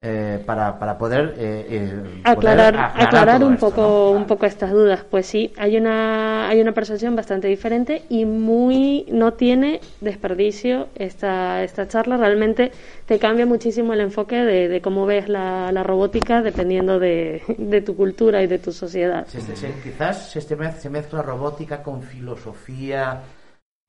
eh, 0.00 0.40
para, 0.46 0.78
para 0.78 0.96
poder, 0.96 1.34
eh, 1.38 1.66
eh, 1.68 2.20
aclarar, 2.22 2.72
poder 2.72 3.06
aclarar 3.08 3.42
un 3.42 3.54
esto, 3.54 3.68
poco 3.68 3.82
¿no? 3.82 4.10
un 4.12 4.26
poco 4.28 4.46
estas 4.46 4.70
dudas 4.70 5.02
pues 5.02 5.26
sí 5.26 5.52
hay 5.56 5.76
una 5.76 6.48
hay 6.48 6.60
una 6.60 6.70
percepción 6.70 7.16
bastante 7.16 7.48
diferente 7.48 8.04
y 8.08 8.24
muy 8.24 9.06
no 9.10 9.32
tiene 9.32 9.80
desperdicio 10.00 10.86
esta 10.94 11.64
esta 11.64 11.88
charla 11.88 12.16
realmente 12.16 12.70
te 13.06 13.18
cambia 13.18 13.44
muchísimo 13.44 13.92
el 13.92 14.00
enfoque 14.00 14.36
de, 14.36 14.68
de 14.68 14.80
cómo 14.80 15.04
ves 15.04 15.28
la, 15.28 15.72
la 15.72 15.82
robótica 15.82 16.42
dependiendo 16.42 17.00
de, 17.00 17.42
de 17.58 17.80
tu 17.80 17.96
cultura 17.96 18.40
y 18.44 18.46
de 18.46 18.60
tu 18.60 18.70
sociedad 18.70 19.26
quizás 19.82 20.30
se 20.30 20.90
mezcla 20.90 21.22
robótica 21.22 21.82
con 21.82 22.02
filosofía. 22.02 23.20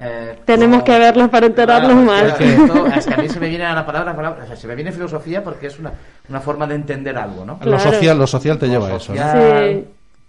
Eh, 0.02 0.38
Tenemos 0.46 0.84
que 0.84 0.98
verlas 0.98 1.28
para 1.30 1.46
enterarnos 1.48 1.92
Claro, 1.92 2.06
más. 2.06 2.40
esto- 2.40 2.88
es 2.96 3.06
que 3.06 3.14
a 3.14 3.18
mí 3.18 3.28
se 3.28 3.40
me 3.40 3.50
viene 3.50 3.66
a 3.66 3.76
la 3.76 3.86
palabra, 3.86 4.16
palabra- 4.16 4.44
o 4.46 4.48
sea, 4.48 4.56
se 4.56 4.66
me 4.68 4.76
viene 4.76 4.94
filosofía 4.94 5.44
porque 5.44 5.68
es 5.68 5.78
una, 5.78 5.92
una 6.30 6.40
forma 6.40 6.66
de 6.68 6.76
entender 6.76 7.18
algo, 7.18 7.44
¿no? 7.44 7.60
lo 7.62 7.78
social, 7.80 8.18
lo 8.18 8.26
social 8.26 8.58
te 8.58 8.68
Lo 8.68 8.72
lleva 8.74 8.88
a 8.88 8.96
eso. 8.96 9.14
sí 9.14 9.20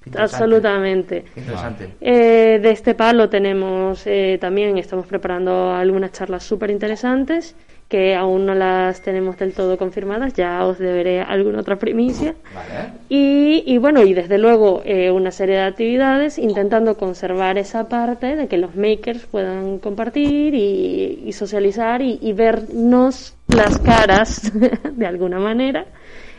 Interesante. 0.07 0.35
absolutamente 0.35 1.25
Interesante. 1.37 1.91
Eh, 2.01 2.59
de 2.61 2.71
este 2.71 2.95
palo 2.95 3.29
tenemos 3.29 4.03
eh, 4.07 4.39
también, 4.41 4.77
estamos 4.79 5.07
preparando 5.07 5.73
algunas 5.73 6.11
charlas 6.13 6.43
súper 6.43 6.71
interesantes 6.71 7.55
que 7.91 8.15
aún 8.15 8.47
no 8.47 8.55
las 8.55 9.03
tenemos 9.03 9.37
del 9.37 9.53
todo 9.53 9.77
confirmadas, 9.77 10.33
ya 10.35 10.65
os 10.65 10.79
deberé 10.79 11.23
alguna 11.23 11.59
otra 11.59 11.75
primicia. 11.75 12.37
Vale. 12.55 12.93
Y, 13.09 13.65
y 13.67 13.79
bueno, 13.79 14.05
y 14.05 14.15
desde 14.15 14.39
luego 14.39 14.81
eh, 14.85 15.11
una 15.11 15.33
serie 15.33 15.57
de 15.57 15.63
actividades 15.63 16.39
intentando 16.39 16.97
conservar 16.97 17.59
esa 17.59 17.89
parte 17.89 18.37
de 18.37 18.47
que 18.47 18.59
los 18.59 18.77
makers 18.77 19.27
puedan 19.27 19.81
compartir 19.81 20.55
y, 20.55 21.25
y 21.27 21.33
socializar 21.33 22.01
y, 22.01 22.21
y 22.23 22.33
vernos 22.33 23.37
las 23.49 23.79
caras 23.79 24.53
de 24.93 25.07
alguna 25.07 25.41
manera 25.41 25.85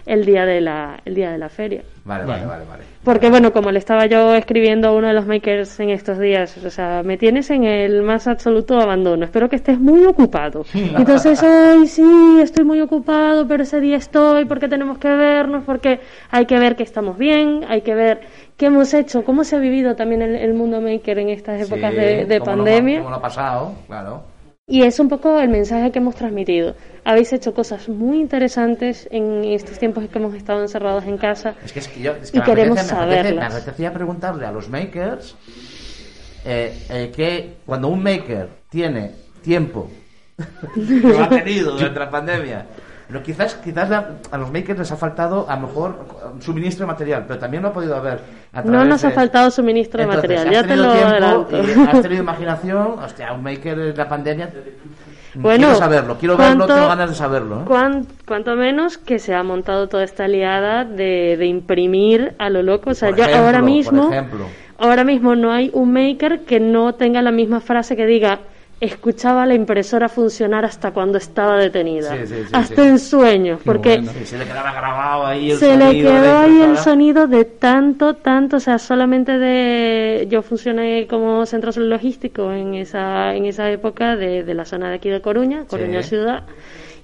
el 0.05 0.25
día 0.25 0.45
de 0.45 0.61
la, 0.61 0.99
el 1.05 1.15
día 1.15 1.31
de 1.31 1.37
la 1.37 1.49
feria. 1.49 1.81
Vale, 2.03 2.25
vale, 2.25 2.45
vale, 2.45 2.65
vale. 2.69 2.83
Porque 3.03 3.29
bueno, 3.29 3.51
como 3.53 3.71
le 3.71 3.79
estaba 3.79 4.05
yo 4.07 4.33
escribiendo 4.35 4.87
a 4.87 4.91
uno 4.91 5.07
de 5.07 5.13
los 5.13 5.25
makers 5.27 5.79
en 5.79 5.89
estos 5.91 6.19
días, 6.19 6.57
o 6.63 6.69
sea, 6.69 7.01
me 7.03 7.17
tienes 7.17 7.49
en 7.49 7.63
el 7.63 8.01
más 8.03 8.27
absoluto 8.27 8.79
abandono. 8.79 9.25
Espero 9.25 9.49
que 9.49 9.55
estés 9.55 9.79
muy 9.79 10.03
ocupado. 10.05 10.65
Entonces, 10.73 11.41
ay, 11.43 11.87
sí, 11.87 12.39
estoy 12.41 12.63
muy 12.63 12.81
ocupado, 12.81 13.47
pero 13.47 13.63
ese 13.63 13.79
día 13.79 13.97
estoy 13.97 14.45
porque 14.45 14.67
tenemos 14.67 14.97
que 14.97 15.07
vernos, 15.09 15.63
porque 15.65 15.99
hay 16.31 16.45
que 16.45 16.57
ver 16.59 16.75
que 16.75 16.83
estamos 16.83 17.17
bien, 17.17 17.65
hay 17.67 17.81
que 17.81 17.93
ver 17.95 18.21
qué 18.57 18.67
hemos 18.67 18.93
hecho, 18.93 19.23
cómo 19.23 19.43
se 19.43 19.55
ha 19.55 19.59
vivido 19.59 19.95
también 19.95 20.21
el, 20.21 20.35
el 20.35 20.53
mundo 20.53 20.79
maker 20.81 21.17
en 21.19 21.29
estas 21.29 21.61
épocas 21.61 21.91
Sí, 21.91 21.97
de, 21.99 22.25
de 22.25 22.39
cómo 22.39 22.51
lo- 22.51 22.57
pandemia. 22.63 22.97
cómo 22.99 23.09
lo 23.09 23.15
ha 23.15 23.21
pasado, 23.21 23.73
claro. 23.87 24.23
Y 24.71 24.83
es 24.83 24.99
un 25.01 25.09
poco 25.09 25.37
el 25.39 25.49
mensaje 25.49 25.91
que 25.91 25.99
hemos 25.99 26.15
transmitido. 26.15 26.75
Habéis 27.03 27.33
hecho 27.33 27.53
cosas 27.53 27.89
muy 27.89 28.21
interesantes 28.21 29.05
en 29.11 29.43
estos 29.43 29.77
tiempos 29.77 30.07
que 30.07 30.17
hemos 30.17 30.33
estado 30.33 30.61
encerrados 30.61 31.03
en 31.03 31.17
casa. 31.17 31.55
Es 31.65 31.73
que, 31.73 31.79
es 31.79 31.87
que 31.89 31.99
yo 32.01 32.13
es 32.13 32.31
que 32.31 32.37
Y 32.37 32.39
me 32.39 32.45
queremos 32.45 32.77
apetece- 32.79 32.83
me 32.95 33.01
apetece- 33.01 33.17
saberlas. 33.23 33.53
Me 33.53 33.59
apetecía 33.59 33.93
preguntarle 33.93 34.45
a 34.45 34.51
los 34.53 34.69
makers 34.69 35.35
eh, 36.45 36.73
eh, 36.89 37.11
que 37.13 37.55
cuando 37.65 37.89
un 37.89 38.01
maker 38.01 38.47
tiene 38.69 39.11
tiempo, 39.43 39.89
que 40.73 40.79
lo 41.07 41.21
ha 41.23 41.29
tenido 41.29 41.71
durante 41.77 41.99
la 41.99 42.09
pandemia, 42.09 42.65
Pero 43.11 43.23
quizás, 43.23 43.55
quizás 43.55 43.89
la- 43.89 44.05
a 44.31 44.37
los 44.37 44.53
makers 44.53 44.79
les 44.79 44.91
ha 44.91 44.95
faltado 44.95 45.45
a 45.49 45.55
lo 45.57 45.67
mejor 45.67 45.95
suministro 46.39 46.85
de 46.85 46.93
material, 46.93 47.25
pero 47.27 47.39
también 47.39 47.61
lo 47.61 47.69
ha 47.69 47.73
podido 47.73 47.95
haber. 47.97 48.19
a 48.53 48.61
No 48.61 48.85
nos 48.85 49.03
ha 49.03 49.09
de- 49.09 49.13
faltado 49.13 49.51
suministro 49.51 49.97
de 49.97 50.03
Entonces, 50.05 50.29
material, 50.29 50.47
has 50.47 50.53
ya 50.61 50.67
te 50.67 50.75
lo 50.77 50.89
adelanto. 50.91 51.57
has 51.91 52.01
tenido 52.01 52.23
imaginación, 52.23 52.87
hostia, 53.03 53.33
un 53.33 53.43
maker 53.43 53.79
en 53.79 53.97
la 53.97 54.07
pandemia. 54.07 54.49
Bueno, 55.35 55.57
quiero 55.67 55.75
saberlo, 55.79 56.17
quiero 56.17 56.37
verlo, 56.37 56.55
¿cuánto- 56.65 56.73
tengo 56.75 56.87
ganas 56.87 57.09
de 57.09 57.15
saberlo. 57.15 57.61
¿eh? 57.61 57.63
Cuan- 57.65 58.05
cuanto 58.27 58.55
menos 58.55 58.97
que 58.97 59.19
se 59.19 59.33
ha 59.33 59.43
montado 59.43 59.87
toda 59.87 60.03
esta 60.03 60.27
liada 60.27 60.83
de, 60.85 61.35
de 61.37 61.45
imprimir 61.47 62.33
a 62.37 62.49
lo 62.49 62.63
loco. 62.63 62.91
O 62.91 62.93
sea, 62.93 63.09
Por 63.09 63.17
yo 63.19 63.23
ejemplo, 63.23 63.45
ahora 63.45 63.59
por 63.59 63.69
mismo, 63.69 64.09
ejemplo. 64.11 64.45
ahora 64.77 65.03
mismo 65.03 65.35
no 65.35 65.51
hay 65.51 65.69
un 65.73 65.91
maker 65.93 66.41
que 66.41 66.59
no 66.59 66.95
tenga 66.95 67.21
la 67.21 67.31
misma 67.31 67.59
frase 67.61 67.95
que 67.95 68.05
diga 68.05 68.39
escuchaba 68.81 69.45
la 69.45 69.53
impresora 69.53 70.09
funcionar 70.09 70.65
hasta 70.65 70.91
cuando 70.91 71.19
estaba 71.19 71.57
detenida, 71.57 72.17
Sí, 72.17 72.25
sí, 72.25 72.35
sí, 72.47 72.49
hasta 72.51 72.87
en 72.87 72.97
sueños, 72.97 73.59
porque 73.63 73.97
bueno. 73.97 74.11
Se 74.25 74.39
le 74.39 74.45
quedaba 74.45 74.73
grabado 74.73 75.27
ahí 75.27 75.51
el 75.51 75.57
se 75.57 75.77
le 75.77 75.85
sonido 75.85 76.11
de 76.11 76.17
quedó 76.17 76.33
la 76.33 76.41
ahí 76.41 76.61
el 76.61 76.77
sonido 76.77 77.27
de 77.27 77.45
tanto, 77.45 78.15
tanto, 78.15 78.57
o 78.57 78.59
sea, 78.59 78.79
solamente 78.79 79.37
de... 79.37 80.27
Yo 80.31 80.41
funcioné 80.41 81.05
como 81.07 81.45
centro 81.45 81.71
logístico 81.79 82.51
en 82.51 82.73
esa, 82.73 83.35
en 83.35 83.45
esa 83.45 83.69
época 83.69 84.15
de, 84.15 84.43
de 84.43 84.53
la 84.55 84.65
zona 84.65 84.89
de 84.89 84.95
aquí 84.95 85.09
de 85.09 85.21
Coruña, 85.21 85.65
Coruña 85.67 86.01
ciudad, 86.01 86.43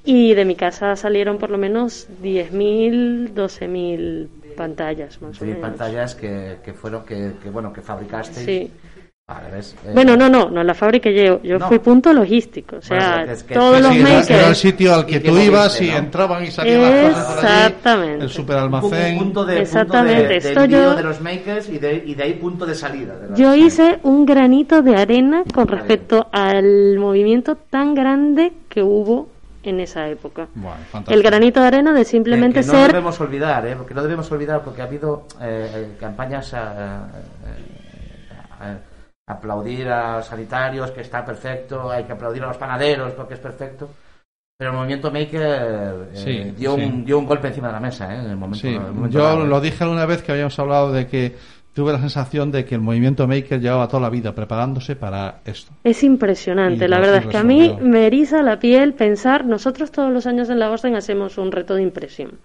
y 0.04 0.34
de 0.34 0.46
mi 0.46 0.56
casa 0.56 0.96
salieron 0.96 1.38
por 1.38 1.52
lo 1.52 1.60
menos 1.60 2.08
10.000, 2.24 3.34
12.000 3.36 4.28
pantallas, 4.56 5.22
más 5.22 5.40
o 5.40 5.46
menos. 5.46 5.60
pantallas 5.62 6.16
que, 6.16 6.58
que 6.66 6.74
fueron, 6.74 7.06
que, 7.06 7.34
que, 7.44 7.52
bueno, 7.52 7.72
que 7.72 7.82
fabricaste. 7.82 8.72
Vale, 9.30 9.52
¿ves? 9.52 9.76
Eh, 9.86 9.92
Bueno, 9.94 10.16
no, 10.16 10.30
no, 10.30 10.50
no 10.50 10.64
la 10.64 10.74
fabriqué 10.74 11.14
yo, 11.14 11.42
yo 11.44 11.60
No. 11.60 11.68
fui 11.68 11.80
punto 11.80 12.14
logístico, 12.14 12.78
o 12.78 12.82
sea, 12.82 13.16
Bueno, 13.18 13.32
es 13.34 13.44
que- 13.44 13.54
todos 13.56 13.82
los 13.82 13.92
Sí, 13.92 14.00
era, 14.00 14.10
makers... 14.10 14.30
era 14.30 14.48
el 14.48 14.56
sitio 14.56 14.96
al 14.96 15.06
que 15.06 15.20
tú 15.20 15.32
moviste, 15.32 15.48
ibas 15.48 15.82
y 15.82 15.88
¿no? 15.92 15.98
entraban 15.98 16.44
y 16.46 16.48
salían 16.52 16.82
las 16.82 16.92
cosas 17.14 17.26
por 17.36 17.38
allí. 17.46 17.48
Exactamente. 17.58 18.24
El 18.24 18.30
superalmacén. 18.30 19.18
Un 19.18 19.24
punto 19.26 19.46
de, 19.46 19.60
Exactamente, 19.62 20.16
punto 20.22 20.28
de, 20.34 20.40
de 20.40 20.48
esto 20.50 20.66
yo- 20.66 20.96
de 20.96 21.04
los 21.04 21.20
makers 21.20 21.68
y 21.68 21.78
de, 21.78 22.04
y 22.06 22.16
de 22.16 22.24
ahí 22.24 22.34
punto 22.36 22.66
de 22.66 22.74
salida. 22.74 23.18
de 23.18 23.28
las- 23.32 23.38
Yo 23.38 23.54
hice 23.54 24.00
un 24.04 24.26
granito 24.26 24.82
de 24.82 24.96
arena 24.96 25.44
con 25.54 25.68
respecto 25.68 26.28
al 26.32 26.98
movimiento 26.98 27.58
tan 27.58 27.96
grande 27.96 28.54
que 28.70 28.82
hubo 28.82 29.28
en 29.62 29.82
esa 29.82 30.08
época. 30.08 30.48
Bueno, 30.56 30.78
El 31.10 31.22
granito 31.22 31.60
de 31.60 31.68
arena 31.68 31.92
de 31.92 32.06
simplemente 32.06 32.62
que 32.62 32.66
no 32.68 32.72
ser 32.72 32.88
debemos 32.94 33.20
olvidar, 33.20 33.68
¿eh? 33.68 33.76
porque 33.78 33.94
no 33.94 34.04
debemos 34.04 34.32
olvidar 34.32 34.62
porque 34.64 34.82
ha 34.82 34.86
habido 34.86 35.24
eh, 35.42 35.70
eh, 35.76 35.88
campañas 36.00 36.54
a, 36.54 36.62
a- 36.62 37.08
a- 38.62 38.78
aplaudir 39.28 39.90
a 39.90 40.18
los 40.18 40.26
sanitarios 40.26 40.92
que 40.92 41.02
está 41.02 41.24
perfecto, 41.24 41.92
hay 41.92 42.06
que 42.06 42.14
aplaudir 42.14 42.44
a 42.44 42.48
los 42.48 42.58
panaderos 42.58 43.14
porque 43.14 43.36
es 43.36 43.40
perfecto. 43.40 43.90
Pero 44.58 44.72
el 44.72 44.78
movimiento 44.78 45.12
Maker 45.12 46.10
eh, 46.12 46.16
Sí, 46.16 46.52
dio, 46.58 46.76
sí. 46.76 46.82
Un, 46.82 47.06
dio 47.06 47.20
un 47.20 47.28
golpe 47.28 47.50
encima 47.50 47.68
de 47.68 47.74
la 47.74 47.80
mesa 47.80 48.12
¿eh? 48.12 48.20
en 48.20 48.32
el 48.32 48.38
momento. 48.38 48.60
Sí, 48.60 48.70
en 48.70 48.82
el 48.82 48.92
momento 48.94 49.20
yo 49.20 49.46
lo 49.46 49.62
dije 49.62 49.84
alguna 49.84 50.06
vez 50.08 50.24
que 50.24 50.32
habíamos 50.32 50.58
hablado 50.58 50.92
de 50.92 51.06
que 51.06 51.36
tuve 51.78 51.92
la 51.92 52.00
sensación 52.00 52.52
de 52.52 52.66
que 52.66 52.74
el 52.74 52.82
movimiento 52.82 53.28
maker 53.28 53.62
llevaba 53.62 53.88
toda 53.88 54.02
la 54.02 54.10
vida 54.10 54.34
preparándose 54.34 54.96
para 54.96 55.42
esto. 55.46 55.72
Es 55.84 56.04
impresionante, 56.04 56.86
Y 56.86 56.88
la 56.88 57.00
verdad 57.00 57.18
es 57.18 57.28
que 57.28 57.38
a 57.38 57.44
mí 57.44 57.72
me 57.80 58.08
eriza 58.08 58.42
la 58.42 58.58
piel 58.58 58.96
pensar, 58.96 59.46
nosotros 59.46 59.92
todos 59.92 60.12
los 60.12 60.26
años 60.26 60.50
en 60.50 60.58
la 60.58 60.72
Orden 60.72 60.96
hacemos 60.96 61.38
un 61.38 61.52
reto 61.52 61.76
de 61.76 61.84
impresión. 61.84 62.40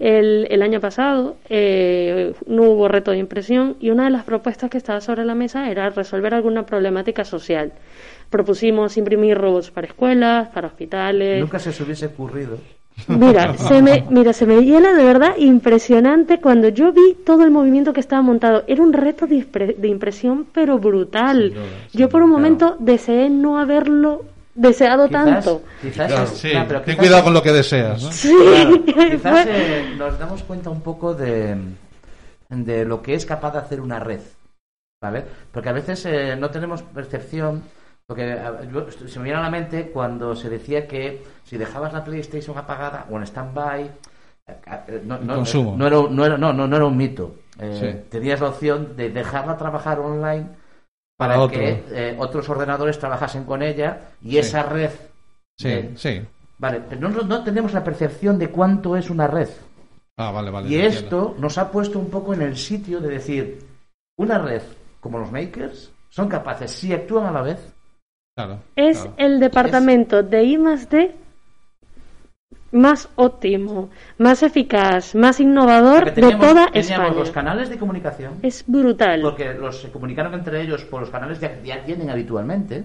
el, 0.00 0.48
el 0.50 0.60
año 0.60 0.80
pasado 0.80 1.36
eh, 1.48 2.34
no 2.48 2.64
hubo 2.64 2.88
reto 2.88 3.12
de 3.12 3.18
impresión 3.18 3.76
y 3.78 3.90
una 3.90 4.06
de 4.06 4.10
las 4.10 4.24
propuestas 4.24 4.70
que 4.70 4.78
estaba 4.78 5.00
sobre 5.00 5.24
la 5.24 5.36
mesa 5.36 5.70
era 5.70 5.88
resolver 5.90 6.34
alguna 6.34 6.66
problemática 6.66 7.24
social. 7.24 7.74
Propusimos 8.28 8.96
imprimir 8.96 9.38
robots 9.38 9.70
para 9.70 9.86
escuelas, 9.86 10.48
para 10.48 10.66
hospitales. 10.66 11.40
Nunca 11.40 11.60
se 11.60 11.70
os 11.70 11.80
hubiese 11.80 12.06
ocurrido. 12.06 12.58
Mira, 13.08 13.54
se 13.58 13.82
me, 13.82 14.04
mira, 14.08 14.32
se 14.32 14.46
me 14.46 14.62
llena 14.62 14.94
de 14.94 15.04
verdad 15.04 15.36
impresionante 15.36 16.40
cuando 16.40 16.68
yo 16.68 16.92
vi 16.92 17.14
todo 17.26 17.42
el 17.44 17.50
movimiento 17.50 17.92
que 17.92 18.00
estaba 18.00 18.22
montado. 18.22 18.64
Era 18.66 18.82
un 18.82 18.92
reto 18.92 19.26
de, 19.26 19.36
impre- 19.36 19.76
de 19.76 19.88
impresión, 19.88 20.46
pero 20.52 20.78
brutal. 20.78 21.52
Yo 21.92 22.08
por 22.08 22.22
un 22.22 22.30
claro. 22.30 22.42
momento 22.42 22.76
deseé 22.78 23.28
no 23.30 23.58
haberlo 23.58 24.24
deseado 24.54 25.08
Quizás, 25.08 25.44
tanto. 25.44 25.62
quizás 25.80 26.06
Claro, 26.06 26.26
sí, 26.26 26.52
no, 26.54 26.66
pero 26.68 26.80
ten 26.82 26.96
cuidado 26.96 27.24
con 27.24 27.34
lo 27.34 27.42
que 27.42 27.52
deseas. 27.52 28.02
¿no? 28.02 28.10
Sí, 28.10 28.34
Claro, 28.36 28.70
quizás 29.10 29.46
eh, 29.46 29.84
nos 29.98 30.18
damos 30.18 30.42
cuenta 30.44 30.70
un 30.70 30.80
poco 30.80 31.14
de, 31.14 31.56
de 32.48 32.84
lo 32.84 33.02
que 33.02 33.14
es 33.14 33.26
capaz 33.26 33.52
de 33.52 33.58
hacer 33.58 33.80
una 33.80 33.98
red, 33.98 34.20
¿vale? 35.02 35.24
Porque 35.52 35.68
a 35.68 35.72
veces 35.72 36.04
eh, 36.06 36.36
no 36.36 36.50
tenemos 36.50 36.82
percepción, 36.82 37.62
porque 38.06 38.38
yo- 38.72 38.90
se 38.90 39.18
me 39.18 39.24
viene 39.24 39.38
a 39.38 39.42
la 39.42 39.50
mente 39.50 39.90
cuando 39.90 40.34
se 40.36 40.50
decía 40.50 40.86
que 40.86 41.22
si 41.44 41.56
dejabas 41.56 41.92
la 41.92 42.04
PlayStation 42.04 42.56
apagada 42.58 43.06
o 43.10 43.16
en 43.16 43.22
stand-by, 43.26 43.90
no, 45.04 45.18
no, 45.18 45.34
Consumo. 45.36 45.74
no 45.76 45.86
era, 45.86 45.98
un- 46.00 46.14
no, 46.14 46.24
era, 46.26 46.36
no, 46.36 46.52
no, 46.52 46.66
no 46.66 46.76
era 46.76 46.84
un 46.84 46.96
mito. 46.96 47.34
Eh, 47.58 47.78
Sí. 48.04 48.08
Tenías 48.10 48.40
la 48.40 48.48
opción 48.48 48.96
de 48.96 49.10
dejarla 49.10 49.56
trabajar 49.56 50.00
online 50.00 50.48
para, 51.16 51.38
otro. 51.40 51.58
que 51.58 51.84
eh, 51.92 52.16
otros 52.18 52.48
ordenadores 52.48 52.98
trabajasen 52.98 53.44
con 53.44 53.62
ella 53.62 54.00
y 54.22 54.32
Sí. 54.32 54.38
esa 54.38 54.62
red 54.64 54.90
Sí, 55.56 55.90
sí. 55.94 56.20
Vale, 56.58 56.82
pero 56.88 57.08
no, 57.08 57.22
no 57.22 57.44
tenemos 57.44 57.72
la 57.72 57.84
percepción 57.84 58.38
de 58.40 58.48
cuánto 58.50 58.96
es 58.96 59.08
una 59.08 59.28
red. 59.28 59.48
Ah, 60.16 60.32
vale, 60.32 60.50
vale. 60.50 60.68
Y 60.68 60.74
entiendo. 60.74 60.98
esto 60.98 61.34
nos 61.38 61.58
ha 61.58 61.70
puesto 61.70 61.98
un 62.00 62.10
poco 62.10 62.34
en 62.34 62.42
el 62.42 62.56
sitio 62.56 62.98
de 63.00 63.08
decir, 63.08 63.60
una 64.18 64.38
red 64.38 64.62
como 65.00 65.18
los 65.20 65.30
makers 65.30 65.92
son 66.10 66.28
capaces, 66.28 66.72
si 66.72 66.92
actúan 66.92 67.26
a 67.26 67.30
la 67.30 67.42
vez, 67.42 67.72
Claro, 68.36 68.58
es 68.74 68.98
claro. 68.98 69.14
el 69.18 69.38
departamento 69.40 70.22
de 70.22 70.42
I 70.44 70.58
más 70.58 70.88
D 70.90 71.14
más 72.72 73.08
óptimo, 73.14 73.88
más 74.18 74.42
eficaz, 74.42 75.14
más 75.14 75.38
innovador 75.38 76.06
de 76.06 76.10
toda 76.22 76.30
teníamos 76.72 76.88
España. 77.06 77.10
los 77.14 77.30
canales 77.30 77.68
de 77.68 77.78
comunicación, 77.78 78.34
Es 78.42 78.64
brutal. 78.66 79.22
porque 79.22 79.54
los 79.54 79.80
se 79.80 79.92
comunicaron 79.92 80.34
entre 80.34 80.60
ellos 80.60 80.82
por 80.84 81.00
los 81.02 81.10
canales 81.10 81.38
que 81.38 81.60
ya 81.64 81.84
tienen 81.84 82.10
habitualmente, 82.10 82.82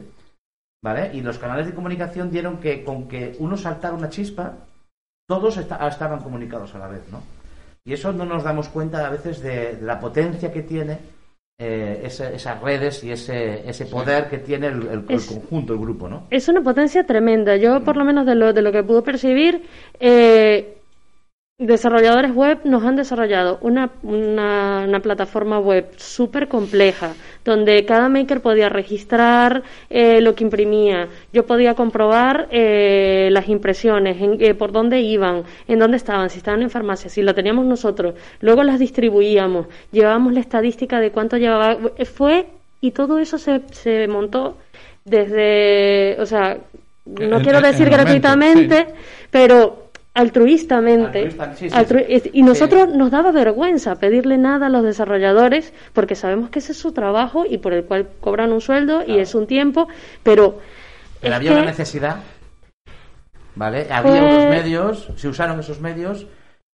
¿vale? 0.83 1.09
Y 1.15 1.21
los 1.21 1.39
canales 1.39 1.65
de 1.65 1.73
comunicación 1.73 2.29
dieron 2.29 2.57
que 2.59 2.83
con 2.83 3.07
que 3.07 3.35
uno 3.39 3.57
saltara 3.57 3.95
una 3.95 4.09
chispa, 4.11 4.57
todos 5.27 5.57
esta- 5.57 5.87
estaban 5.87 6.19
comunicados 6.19 6.75
a 6.75 6.79
la 6.79 6.87
vez, 6.87 7.01
¿no? 7.11 7.23
Y 7.83 7.93
eso 7.93 8.13
no 8.13 8.25
nos 8.25 8.43
damos 8.43 8.69
cuenta 8.69 9.07
a 9.07 9.09
veces 9.09 9.41
de, 9.41 9.75
de 9.77 9.81
la 9.81 9.99
potencia 9.99 10.53
que 10.53 10.61
tiene 10.61 10.99
eh, 11.61 12.03
ese- 12.05 12.33
esas 12.35 12.61
redes 12.61 13.03
y 13.03 13.11
ese, 13.11 13.69
ese 13.69 13.85
poder 13.85 14.29
que 14.29 14.37
tiene 14.37 14.67
el, 14.67 14.81
el- 14.87 15.03
el 15.09 15.15
Es- 15.15 15.25
conjunto, 15.27 15.73
el 15.73 15.79
grupo, 15.79 16.07
¿no? 16.07 16.23
Es 16.31 16.47
una 16.47 16.61
potencia 16.61 17.03
tremenda. 17.05 17.57
Yo, 17.57 17.83
por 17.83 17.97
lo 17.97 18.05
menos 18.05 18.25
de 18.25 18.35
lo, 18.35 18.53
de 18.53 18.61
lo 18.61 18.71
que 18.71 18.81
pude 18.83 19.01
percibir, 19.01 19.63
eh, 19.99 20.77
desarrolladores 21.67 22.33
web 22.33 22.59
nos 22.63 22.83
han 22.85 22.95
desarrollado 22.95 23.57
una, 23.61 23.89
una, 24.01 24.85
una 24.87 24.99
plataforma 25.01 25.59
web 25.59 25.91
súper 25.97 26.47
compleja, 26.47 27.13
donde 27.43 27.83
cada 27.85 28.07
maker 28.07 28.41
podía 28.41 28.69
registrar 28.69 29.63
eh, 29.89 30.21
lo 30.21 30.35
que 30.35 30.45
imprimía. 30.45 31.09
Yo 31.33 31.45
podía 31.45 31.73
comprobar 31.75 32.47
eh, 32.51 33.27
las 33.31 33.49
impresiones, 33.49 34.21
en, 34.21 34.41
eh, 34.41 34.53
por 34.53 34.71
dónde 34.71 35.01
iban, 35.01 35.43
en 35.67 35.79
dónde 35.79 35.97
estaban, 35.97 36.29
si 36.29 36.37
estaban 36.37 36.61
en 36.61 36.69
farmacia, 36.69 37.09
si 37.09 37.21
lo 37.21 37.35
teníamos 37.35 37.65
nosotros. 37.65 38.15
Luego 38.39 38.63
las 38.63 38.79
distribuíamos, 38.79 39.67
llevábamos 39.91 40.31
la 40.31 40.39
estadística 40.39 41.01
de 41.01 41.11
cuánto 41.11 41.35
llevaba. 41.35 41.77
Fue, 42.13 42.45
y 42.79 42.91
todo 42.91 43.19
eso 43.19 43.37
se, 43.37 43.61
se 43.71 44.07
montó 44.07 44.55
desde, 45.03 46.15
o 46.21 46.25
sea, 46.25 46.57
no 47.05 47.37
En- 47.37 47.43
quiero 47.43 47.59
decir 47.59 47.89
gratuitamente, 47.89 48.87
pero 49.29 49.88
altruistamente. 50.19 51.19
Altruista, 51.19 51.53
sí, 51.55 51.69
sí, 51.69 51.75
Altru- 51.75 52.21
sí. 52.21 52.29
Y 52.33 52.43
nosotros 52.43 52.89
nos 52.89 53.11
daba 53.11 53.31
vergüenza 53.31 53.95
pedirle 53.99 54.37
nada 54.37 54.67
a 54.67 54.69
los 54.69 54.83
desarrolladores 54.83 55.73
porque 55.93 56.15
sabemos 56.15 56.49
que 56.49 56.59
ese 56.59 56.73
es 56.73 56.77
su 56.77 56.91
trabajo 56.91 57.45
y 57.49 57.57
por 57.57 57.73
el 57.73 57.83
cual 57.85 58.07
cobran 58.19 58.51
un 58.51 58.61
sueldo 58.61 59.03
y 59.05 59.19
es 59.19 59.35
un 59.35 59.47
tiempo, 59.47 59.87
pero... 60.23 60.59
Había 61.23 61.51
que 61.51 61.57
una 61.57 61.65
necesidad, 61.65 62.17
¿vale? 63.55 63.87
Había 63.91 64.23
unos 64.23 64.45
medios, 64.45 65.09
se 65.15 65.27
usaron 65.27 65.59
esos 65.59 65.81
medios 65.81 66.27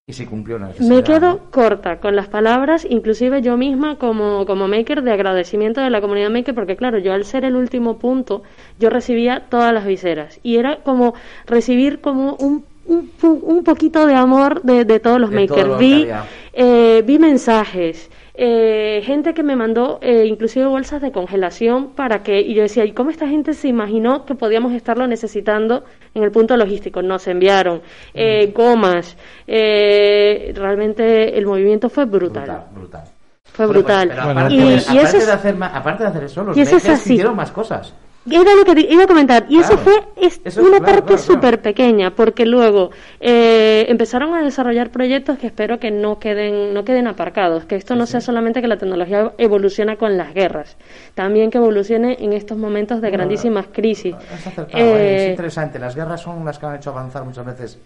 y 0.08 0.14
se 0.14 0.28
cumplió 0.28 0.58
una 0.58 0.68
necesidad. 0.68 0.96
Me 0.96 1.04
quedo 1.04 1.40
corta 1.50 2.00
con 2.00 2.16
las 2.16 2.28
palabras, 2.28 2.86
inclusive 2.88 3.42
yo 3.42 3.58
misma 3.58 3.98
como, 3.98 4.46
como 4.46 4.68
maker 4.68 5.02
de 5.02 5.12
agradecimiento 5.12 5.82
de 5.82 5.90
la 5.90 6.00
comunidad 6.00 6.30
maker, 6.30 6.54
porque 6.54 6.76
claro, 6.76 7.00
yo 7.00 7.12
al 7.14 7.26
ser 7.26 7.44
el 7.44 7.56
último 7.56 7.98
punto, 7.98 8.44
yo 8.78 8.92
recibía 8.92 9.46
todas 9.50 9.74
las 9.74 9.88
viseras 9.88 10.40
y 10.44 10.58
era 10.58 10.78
como 10.84 11.16
recibir 11.48 12.02
como 12.02 12.36
un, 12.36 12.66
un, 12.86 13.10
un 13.22 13.64
poquito 13.64 14.06
de 14.06 14.16
amor 14.16 14.62
de, 14.64 14.86
de 14.86 15.00
todos 15.00 15.20
los 15.20 15.30
De 15.30 15.36
makers. 15.42 15.78
Vi, 15.78 16.08
eh, 16.54 17.04
vi 17.06 17.20
mensajes, 17.20 18.10
eh, 18.38 19.02
gente 19.04 19.34
que 19.34 19.44
me 19.44 19.56
mandó 19.56 19.98
eh, 20.02 20.26
inclusive 20.26 20.66
bolsas 20.66 21.02
de 21.02 21.12
congelación 21.12 21.92
para 21.96 22.22
que, 22.22 22.42
y 22.42 22.54
yo 22.54 22.64
decía, 22.64 22.84
¿y 22.86 22.92
cómo 22.92 23.10
esta 23.10 23.28
gente 23.28 23.54
se 23.54 23.68
imaginó 23.68 24.26
que 24.26 24.36
podíamos 24.36 24.74
estarlo 24.74 25.08
necesitando 25.08 25.84
en 26.14 26.24
el 26.24 26.32
punto 26.32 26.56
logístico? 26.58 27.02
Nos 27.02 27.28
enviaron 27.28 27.82
eh, 28.14 28.52
gomas, 28.54 29.18
eh, 29.48 30.52
realmente 30.56 31.38
el 31.38 31.46
movimiento 31.46 31.90
fue 31.90 32.06
brutal. 32.06 32.44
Brutal, 32.46 32.66
brutal. 32.74 33.04
Fue 33.44 33.68
Bueno, 33.68 33.84
pues, 33.84 33.96
brutal. 33.96 34.10
pero 34.10 34.22
aparte, 34.32 34.54
y, 34.54 34.58
de, 34.60 34.66
y 34.66 34.98
aparte 34.98 35.26
de 35.26 35.32
hacer 35.32 35.56
aparte 35.64 36.04
de 36.04 36.10
hacer 36.10 36.24
eso, 36.26 36.44
los 36.44 36.58
y 36.58 36.62
eso 36.62 36.76
es 36.78 36.90
así. 36.90 37.18
más 37.36 37.52
cosas. 37.52 37.94
Era 38.30 38.56
lo 38.56 38.66
que 38.66 38.74
te 38.76 38.92
iba 38.92 39.04
a 39.04 39.08
comentar. 39.08 39.46
Y 39.50 39.60
eso 39.60 39.78
Claro. 39.78 39.84
fue 39.84 40.26
es 40.26 40.42
Eso- 40.44 40.62
una 40.62 40.80
claro, 40.80 40.86
parte 40.86 41.08
claro, 41.14 41.22
súper 41.22 41.62
pequeña, 41.62 42.12
porque 42.16 42.46
luego 42.46 42.90
eh, 43.20 43.86
empezaron 43.88 44.34
a 44.34 44.42
desarrollar 44.44 44.90
proyectos 44.90 45.38
que 45.38 45.48
espero 45.48 45.80
que 45.80 45.92
no 45.92 46.18
queden, 46.20 46.74
no 46.74 46.84
queden 46.86 47.08
aparcados, 47.08 47.66
que 47.66 47.76
esto 47.76 47.96
no 47.96 48.06
sea 48.08 48.22
solamente 48.22 48.62
que 48.62 48.68
la 48.68 48.78
tecnología 48.78 49.32
evoluciona 49.38 49.96
con 49.98 50.18
las 50.18 50.34
guerras, 50.34 50.76
también 51.14 51.52
que 51.52 51.60
evolucione 51.60 52.18
en 52.20 52.34
estos 52.34 52.58
momentos 52.58 53.00
de 53.02 53.12
grandísimas 53.12 53.68
crisis. 53.72 54.16
Es 54.34 54.48
acertado, 54.48 54.84
eh, 54.84 55.16
es 55.18 55.22
Eh, 55.22 55.30
interesante. 55.32 55.78
Las 55.80 55.96
guerras 55.96 56.22
son 56.22 56.44
las 56.46 56.58
que 56.58 56.66
han 56.66 56.76
hecho 56.76 56.90
avanzar 56.90 57.24
muchas 57.26 57.46
veces 57.46 57.80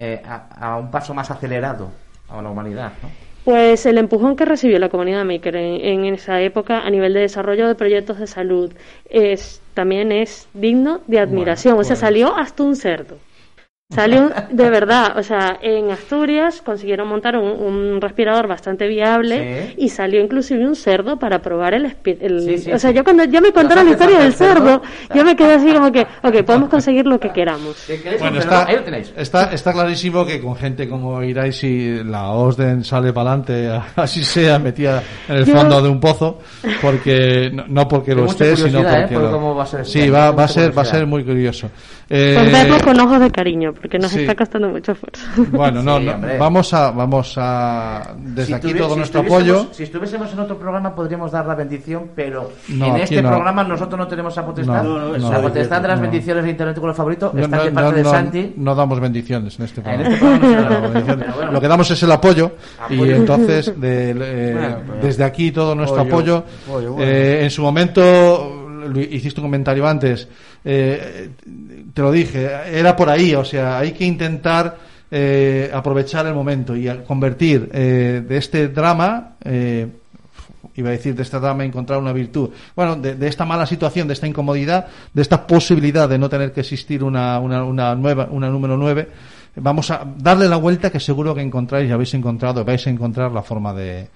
eh, 0.00 0.22
a, 0.24 0.72
a 0.72 0.76
un 0.78 0.90
paso 0.90 1.12
más 1.14 1.30
acelerado 1.30 1.90
a 2.28 2.40
la 2.40 2.48
humanidad, 2.50 2.92
¿no? 3.02 3.08
Pues 3.44 3.84
el 3.84 3.98
empujón 3.98 4.36
que 4.36 4.46
recibió 4.46 4.78
la 4.78 4.88
comunidad 4.88 5.24
maker 5.24 5.56
en, 5.56 6.06
en 6.06 6.14
esa 6.14 6.40
época 6.40 6.80
a 6.80 6.90
nivel 6.90 7.12
de 7.12 7.20
desarrollo 7.20 7.68
de 7.68 7.74
proyectos 7.74 8.18
de 8.18 8.26
salud 8.26 8.72
es 9.10 9.60
también 9.74 10.12
es 10.12 10.48
digno 10.54 11.00
de 11.06 11.18
admiración. 11.18 11.74
o 11.74 11.84
sea, 11.84 11.88
pues. 11.88 11.98
salió 11.98 12.34
hasta 12.36 12.62
un 12.62 12.76
cerdo. 12.76 13.18
Salió 13.90 14.32
de 14.50 14.70
verdad, 14.70 15.18
o 15.18 15.22
sea, 15.22 15.58
en 15.60 15.90
Asturias 15.90 16.62
consiguieron 16.64 17.06
montar 17.06 17.36
un, 17.36 17.50
un 17.50 18.00
respirador 18.00 18.48
bastante 18.48 18.88
viable 18.88 19.68
Sí. 19.68 19.74
y 19.76 19.88
salió 19.90 20.22
inclusive 20.22 20.66
un 20.66 20.74
cerdo 20.74 21.18
para 21.18 21.42
probar 21.42 21.74
el, 21.74 21.94
el- 22.04 22.40
Sí, 22.40 22.58
sí, 22.58 22.72
o 22.72 22.78
sea, 22.78 22.90
sí. 22.90 22.96
yo 22.96 23.04
cuando 23.04 23.24
ya 23.24 23.42
me 23.42 23.52
contaron 23.52 23.84
la 23.84 23.90
historia 23.92 24.20
del 24.20 24.32
cerdo, 24.32 24.80
cerdo. 24.80 24.82
yo 25.14 25.22
me 25.24 25.36
quedé 25.36 25.52
así 25.54 25.70
como 25.74 25.92
que, 25.92 26.00
ok, 26.22 26.42
podemos 26.46 26.70
conseguir 26.70 27.06
lo 27.06 27.20
que 27.20 27.28
queramos. 27.30 27.76
Bueno, 28.18 28.38
está, 28.40 28.66
ahí 28.66 28.76
lo 28.76 28.84
tenéis. 28.84 29.12
está, 29.18 29.52
está 29.52 29.72
clarísimo 29.74 30.24
que 30.24 30.40
con 30.40 30.56
gente 30.56 30.88
como 30.88 31.22
Iraisi 31.22 32.02
la 32.04 32.30
OSDEN 32.30 32.84
sale 32.84 33.12
para 33.12 33.32
adelante, 33.34 33.68
así 33.96 34.24
sea, 34.24 34.58
metida 34.58 35.02
en 35.28 35.36
el 35.36 35.44
Yo- 35.44 35.54
fondo 35.56 35.82
de 35.82 35.88
un 35.90 36.00
pozo, 36.00 36.38
porque 36.80 37.50
no, 37.52 37.64
no 37.68 37.86
porque 37.86 38.14
lo 38.14 38.24
esté, 38.24 38.56
sino 38.56 38.80
¿eh? 38.80 38.86
porque 39.02 39.14
por 39.14 39.22
lo- 39.24 39.30
cómo 39.30 39.54
va 39.54 39.64
a 39.64 39.66
ser 39.66 39.84
sí, 39.86 40.08
va, 40.08 40.30
va 40.30 40.44
a 40.44 40.48
ser, 40.48 40.76
va 40.76 40.82
a 40.82 40.86
ser 40.86 41.06
muy 41.06 41.22
curioso. 41.22 41.70
Eh, 42.10 42.34
Pues 42.38 42.52
verlo 42.52 42.76
con 42.84 43.00
ojos 43.00 43.20
de 43.20 43.30
cariño, 43.30 43.72
porque 43.72 43.98
nos 43.98 44.10
sí. 44.10 44.20
está 44.20 44.34
costando 44.34 44.68
mucho 44.68 44.92
esfuerzo. 44.92 45.24
bueno, 45.52 45.82
no, 45.82 45.98
Sí, 46.00 46.04
no, 46.06 46.18
vamos 46.38 46.74
a, 46.74 46.90
vamos 46.90 47.34
a, 47.38 48.14
desde 48.18 48.46
Si 48.46 48.52
aquí 48.52 48.74
todo 48.74 48.90
si 48.90 48.96
nuestro 48.98 49.20
apoyo. 49.22 49.68
Si 49.72 49.84
estuviésemos 49.84 50.32
en 50.32 50.38
otro 50.40 50.58
programa 50.58 50.94
podríamos 50.94 51.32
dar 51.32 51.46
la 51.46 51.54
bendición, 51.54 52.10
pero 52.14 52.50
No, 52.68 52.86
en 52.88 52.96
este 52.96 53.22
no. 53.22 53.30
programa 53.30 53.64
nosotros 53.64 53.98
no 53.98 54.06
tenemos 54.06 54.32
esa 54.34 54.44
potestad. 54.44 54.82
No, 54.82 54.98
no, 54.98 55.18
no. 55.18 55.32
la 55.32 55.40
potestad 55.40 55.80
de 55.80 55.88
las 55.88 55.96
No. 55.98 56.02
bendiciones 56.02 56.44
de 56.44 56.50
Internet 56.50 56.78
con 56.78 56.90
el 56.90 56.94
favorito 56.94 57.30
No, 57.34 57.40
está 57.42 57.56
no, 57.56 57.64
de 57.64 57.70
parte 57.72 57.90
no, 57.90 57.96
de 57.96 58.04
Santi. 58.04 58.52
no 58.56 58.74
damos 58.74 59.00
bendiciones 59.00 59.58
en 59.58 59.64
este 59.64 59.80
En 59.80 59.84
programa. 59.84 60.14
este 60.14 60.20
programa 60.26 61.34
bueno. 61.36 61.52
Lo 61.52 61.60
que 61.60 61.68
damos 61.68 61.90
es 61.90 62.02
el 62.02 62.12
apoyo 62.12 62.52
y 62.90 62.94
Apoyo. 62.96 63.16
entonces 63.16 63.72
de- 63.80 64.10
eh, 64.10 64.52
Bueno, 64.52 64.76
desde 65.02 65.24
aquí 65.24 65.50
todo 65.52 65.74
nuestro 65.74 66.02
Apoyo, 66.02 66.36
apoyo. 66.38 66.44
apoyo, 66.68 66.92
bueno. 66.94 67.10
Eh, 67.10 67.44
en 67.44 67.50
su 67.50 67.62
momento 67.62 68.53
hiciste 69.10 69.40
un 69.40 69.46
comentario 69.46 69.86
antes, 69.86 70.28
eh, 70.64 71.30
te 71.92 72.02
lo 72.02 72.10
dije, 72.12 72.50
era 72.72 72.96
por 72.96 73.08
ahí, 73.08 73.34
o 73.34 73.44
sea, 73.44 73.78
hay 73.78 73.92
que 73.92 74.04
intentar 74.04 74.78
eh, 75.10 75.70
aprovechar 75.72 76.26
el 76.26 76.34
momento 76.34 76.74
y 76.74 76.88
convertir 77.06 77.70
eh, 77.72 78.24
de 78.26 78.36
este 78.36 78.68
drama 78.68 79.36
eh, 79.44 79.86
iba 80.76 80.88
a 80.88 80.92
decir 80.92 81.14
de 81.14 81.22
este 81.22 81.38
drama 81.38 81.64
encontrar 81.64 82.00
una 82.00 82.12
virtud. 82.12 82.50
Bueno, 82.74 82.96
de, 82.96 83.14
de 83.14 83.28
esta 83.28 83.44
mala 83.44 83.66
situación, 83.66 84.08
de 84.08 84.14
esta 84.14 84.26
incomodidad, 84.26 84.88
de 85.12 85.22
esta 85.22 85.46
posibilidad 85.46 86.08
de 86.08 86.18
no 86.18 86.28
tener 86.28 86.52
que 86.52 86.60
existir 86.60 87.04
una, 87.04 87.38
una, 87.38 87.94
nueva, 87.94 88.28
una 88.30 88.48
número 88.48 88.76
9, 88.76 89.08
vamos 89.56 89.90
a 89.90 90.04
darle 90.16 90.48
la 90.48 90.56
vuelta 90.56 90.90
que 90.90 90.98
seguro 90.98 91.34
que 91.34 91.42
encontráis 91.42 91.88
y 91.88 91.92
habéis 91.92 92.14
encontrado, 92.14 92.64
vais 92.64 92.84
a 92.84 92.90
encontrar 92.90 93.30
la 93.30 93.42
forma 93.42 93.72
de, 93.72 94.08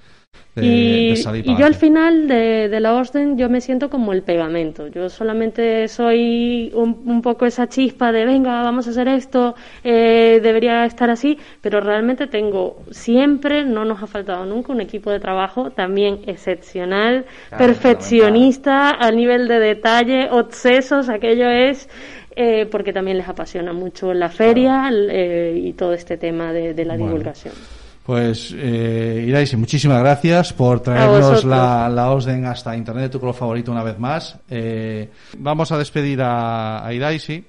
de, 0.55 0.65
y, 0.67 1.11
de 1.11 1.17
salir 1.17 1.45
y 1.45 1.47
para 1.47 1.59
yo 1.61 1.67
al 1.67 1.75
final 1.75 2.27
de, 2.27 2.69
de 2.69 2.81
la 2.81 2.95
Orden 2.95 3.39
yo 3.39 3.49
me 3.49 3.61
siento 3.61 3.89
como 3.91 4.13
el 4.13 4.23
pegamento. 4.23 4.89
Yo 4.89 5.09
solamente 5.09 5.87
soy 5.89 6.73
un, 6.75 7.03
un 7.07 7.23
poco 7.23 7.47
esa 7.47 7.69
chispa 7.69 8.11
de 8.13 8.25
venga, 8.25 8.63
vamos 8.63 8.87
a 8.89 8.91
hacer 8.91 9.07
esto, 9.09 9.55
eh, 9.85 10.41
debería 10.43 10.85
estar 10.85 11.11
así, 11.11 11.39
pero 11.61 11.81
realmente 11.81 12.27
tengo 12.27 12.83
siempre, 12.91 13.65
no 13.65 13.85
nos 13.85 14.03
ha 14.03 14.07
faltado 14.09 14.45
nunca, 14.47 14.73
un 14.73 14.81
equipo 14.81 15.11
de 15.13 15.21
trabajo 15.21 15.71
también 15.71 16.21
excepcional, 16.27 17.27
Claro, 17.49 17.65
perfeccionista, 17.67 18.91
a 18.91 19.11
nivel 19.13 19.47
de 19.49 19.61
detalle, 19.61 20.29
obsesos, 20.31 21.09
aquello 21.09 21.49
es... 21.49 21.89
eh, 22.37 22.67
porque 22.71 22.93
también 22.93 23.17
les 23.19 23.29
apasiona 23.29 23.73
mucho 23.73 24.13
la 24.15 24.29
feria 24.31 24.91
eh, 24.93 25.59
y 25.61 25.73
todo 25.75 25.93
este 25.93 26.17
tema 26.17 26.53
de, 26.53 26.75
de 26.75 26.85
la 26.85 26.97
Bueno. 26.97 27.07
divulgación. 27.07 27.55
Pues, 28.09 28.55
eh, 28.57 29.23
Iraisi, 29.29 29.55
muchísimas 29.59 30.01
gracias 30.01 30.55
por 30.55 30.81
traernos 30.81 31.45
la, 31.45 31.91
la 31.91 32.11
OSDEN 32.11 32.47
hasta 32.47 32.75
Internet, 32.75 33.13
tu 33.13 33.21
color 33.21 33.35
favorito, 33.35 33.71
una 33.71 33.83
vez 33.83 33.99
más. 33.99 34.39
Eh, 34.49 35.11
vamos 35.37 35.71
a 35.73 35.77
despedir 35.77 36.23
a, 36.23 36.87
a 36.87 36.91
Iraisi. 36.95 37.45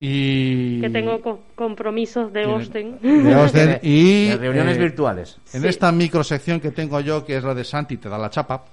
Y... 0.00 0.80
que 0.80 0.90
tengo 0.90 1.20
co- 1.20 1.40
compromisos 1.56 2.32
de 2.32 2.46
Osten. 2.46 3.00
de 3.02 3.80
y... 3.82 4.28
de 4.28 4.36
reuniones 4.36 4.76
eh, 4.76 4.80
virtuales. 4.80 5.38
En 5.52 5.62
Sí. 5.62 5.66
esta 5.66 5.90
microsección 5.90 6.60
que 6.60 6.70
tengo 6.70 7.00
yo, 7.00 7.26
que 7.26 7.36
es 7.38 7.42
la 7.42 7.52
de 7.52 7.64
Santi, 7.64 7.96
te 7.96 8.08
da 8.08 8.16
la 8.16 8.30
chapa. 8.30 8.64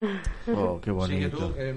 Oh, 0.52 0.80
qué 0.80 0.90
bonito. 0.90 1.54
Se- 1.54 1.74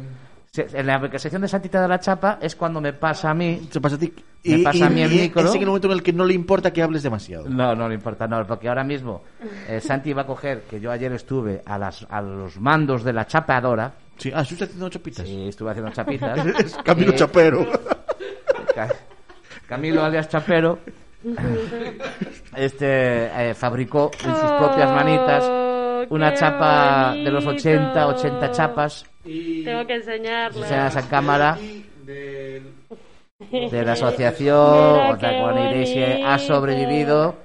En 0.57 0.87
la 0.87 0.99
sección 1.19 1.41
de 1.43 1.47
Santi 1.47 1.69
te 1.69 1.77
da 1.77 1.87
la 1.87 1.99
chapa 1.99 2.39
es 2.41 2.55
cuando 2.55 2.81
me 2.81 2.93
pasa 2.93 3.29
a 3.29 3.33
mí. 3.33 3.67
Se 3.71 3.79
pasa 3.79 3.95
a 3.95 3.99
ti. 3.99 4.11
Me 4.43 4.59
pasa 4.59 4.87
a 4.87 4.89
mí 4.89 5.01
el 5.01 5.13
y 5.13 5.21
micro. 5.21 5.41
Es 5.47 5.53
en 5.55 5.61
el 5.61 5.67
momento 5.67 5.87
en 5.87 5.93
el 5.93 6.03
que 6.03 6.11
no 6.13 6.25
le 6.25 6.33
importa 6.33 6.71
que 6.73 6.81
hables 6.81 7.03
demasiado. 7.03 7.47
No, 7.47 7.75
no 7.75 7.87
le 7.87 7.95
importa, 7.95 8.27
no, 8.27 8.45
porque 8.47 8.67
ahora 8.67 8.83
mismo 8.83 9.21
eh, 9.67 9.79
Santi 9.79 10.11
va 10.13 10.23
a 10.23 10.25
coger, 10.25 10.61
que 10.63 10.79
yo 10.79 10.91
ayer 10.91 11.11
estuve 11.13 11.61
a, 11.65 11.77
las, 11.77 12.05
a 12.09 12.21
los 12.21 12.59
mandos 12.59 13.03
de 13.03 13.13
la 13.13 13.27
chapeadora. 13.27 13.93
Sí, 14.17 14.31
ah, 14.33 14.41
¿estás 14.41 14.63
haciendo 14.63 14.89
chapitas? 14.89 15.27
Sí, 15.27 15.47
estuve 15.49 15.69
haciendo 15.71 15.91
chapitas. 15.91 16.45
Es 16.59 16.75
Camilo 16.83 17.11
Eh, 17.11 17.15
Chapero. 17.15 17.67
Ca- 18.73 18.89
Camilo 19.67 20.03
alias 20.03 20.29
Chapero 20.29 20.79
este 22.55 23.49
eh, 23.49 23.53
fabricó 23.53 24.09
en 24.23 24.31
sus 24.35 24.51
propias 24.57 24.89
manitas 24.91 25.43
una 26.09 26.33
chapa 26.33 27.13
de 27.15 27.31
los 27.31 27.45
80, 27.45 28.05
bonito. 28.05 28.27
80 28.27 28.51
chapas 28.51 29.05
Tengo 29.23 29.85
que 29.87 29.95
enseñarla. 29.95 30.59
enseñadas 30.61 30.95
a 30.97 31.07
cámara 31.09 31.57
de 32.05 32.61
la 33.85 33.91
asociación 33.93 34.93
Mira 34.93 35.11
o 35.11 35.19
sea, 35.19 35.29
qué 35.29 35.41
con 35.41 35.57
Iglesia 35.57 36.15
ha 36.27 36.35
bonito. 36.35 36.39
sobrevivido 36.53 37.35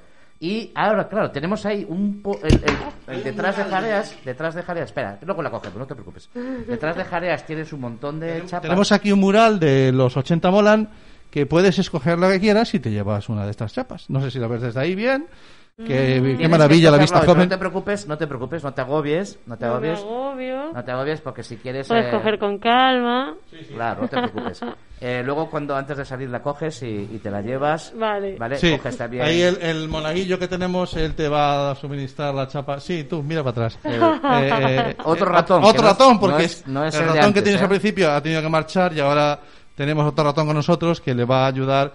y 0.40 0.70
ahora 0.74 1.08
claro 1.08 1.30
tenemos 1.30 1.64
ahí 1.64 1.86
un 1.88 2.20
po- 2.20 2.38
el, 2.42 2.54
el- 2.54 3.14
el 3.14 3.22
detrás 3.24 3.56
de 3.56 3.64
Jareas 3.64 4.16
detrás 4.24 4.54
de 4.54 4.62
Jareas 4.62 4.86
espera 4.86 5.18
luego 5.22 5.42
la 5.42 5.50
cogemos 5.50 5.78
no 5.78 5.86
te 5.86 5.94
preocupes 5.94 6.28
detrás 6.66 6.96
de 6.96 7.04
Jareas 7.04 7.46
tienes 7.46 7.72
un 7.72 7.80
montón 7.80 8.18
de 8.20 8.40
chapas 8.46 8.62
Tenemos 8.62 8.90
aquí 8.92 9.12
un 9.12 9.20
mural 9.20 9.60
de 9.60 9.92
los 9.92 10.16
80 10.16 10.50
molan 10.50 10.88
que 11.30 11.46
puedes 11.46 11.78
escoger 11.78 12.18
la 12.18 12.30
que 12.30 12.40
quieras 12.40 12.74
y 12.74 12.80
te 12.80 12.90
llevas 12.92 13.28
una 13.28 13.44
de 13.44 13.50
estas 13.50 13.72
chapas. 13.72 14.08
No 14.08 14.20
sé 14.20 14.30
si 14.30 14.38
la 14.38 14.46
ves 14.46 14.62
desde 14.62 14.78
ahí 14.80 14.94
bien. 14.94 15.26
Qué, 15.76 15.86
qué 15.86 16.20
Tienes 16.20 16.50
maravilla 16.50 16.86
que 16.88 16.96
la 16.96 16.98
vista 17.02 17.20
joven. 17.26 17.38
No 17.42 17.48
te 17.48 17.58
preocupes, 17.58 18.06
no 18.06 18.16
te 18.16 18.26
preocupes, 18.28 18.62
no 18.62 18.72
te 18.72 18.80
agobies, 18.80 19.40
no 19.46 19.56
te 19.56 19.66
No 19.66 19.70
me 19.80 19.88
agobies, 19.88 19.98
agobio. 20.04 20.72
no 20.72 20.84
te 20.84 20.90
agobies 20.92 21.20
porque 21.20 21.42
si 21.42 21.56
quieres, 21.56 21.88
Puedes 21.88 22.06
eh, 22.06 22.10
coger 22.12 22.38
con 22.38 22.58
calma. 22.58 23.34
claro, 23.74 24.02
no 24.02 24.08
te 24.08 24.16
preocupes. 24.16 24.60
Eh, 25.00 25.22
luego 25.22 25.50
cuando 25.50 25.76
antes 25.76 25.98
de 25.98 26.04
salir 26.06 26.30
la 26.30 26.40
coges 26.40 26.82
y, 26.82 26.86
y 27.12 27.18
te 27.22 27.30
la 27.30 27.42
llevas, 27.42 27.92
Vale. 27.94 28.36
vale, 28.38 28.56
Sí, 28.56 28.70
coges 28.70 28.96
también. 28.96 29.22
ahí 29.24 29.42
el, 29.42 29.58
el 29.60 29.88
monaguillo 29.88 30.38
que 30.38 30.48
tenemos, 30.48 30.94
él 30.96 31.14
te 31.14 31.28
va 31.28 31.72
a 31.72 31.74
suministrar 31.74 32.32
la 32.34 32.48
chapa. 32.48 32.80
Sí, 32.80 33.04
tú, 33.04 33.22
mira 33.22 33.42
para 33.42 33.66
atrás. 33.66 33.78
Eh, 33.84 34.00
Eh, 34.00 34.96
Otro 35.04 35.26
eh, 35.26 35.32
ratón, 35.32 35.60
que 35.62 35.68
Otro 35.68 35.82
ratón, 35.82 36.14
no 36.14 36.20
porque 36.20 36.44
es- 36.44 36.66
no 36.66 36.84
es 36.86 36.94
el 36.94 37.02
el 37.02 37.06
ratón 37.08 37.20
que 37.20 37.26
antes, 37.26 37.42
tienes 37.42 37.60
¿eh? 37.60 37.64
al 37.64 37.68
principio 37.68 38.12
ha 38.12 38.22
tenido 38.22 38.40
que 38.40 38.48
marchar 38.48 38.94
y 38.94 39.00
ahora 39.00 39.40
tenemos 39.74 40.06
otro 40.06 40.24
ratón 40.24 40.46
con 40.46 40.56
nosotros 40.56 41.00
que 41.02 41.12
le 41.14 41.24
va 41.26 41.44
a 41.44 41.48
ayudar. 41.48 41.92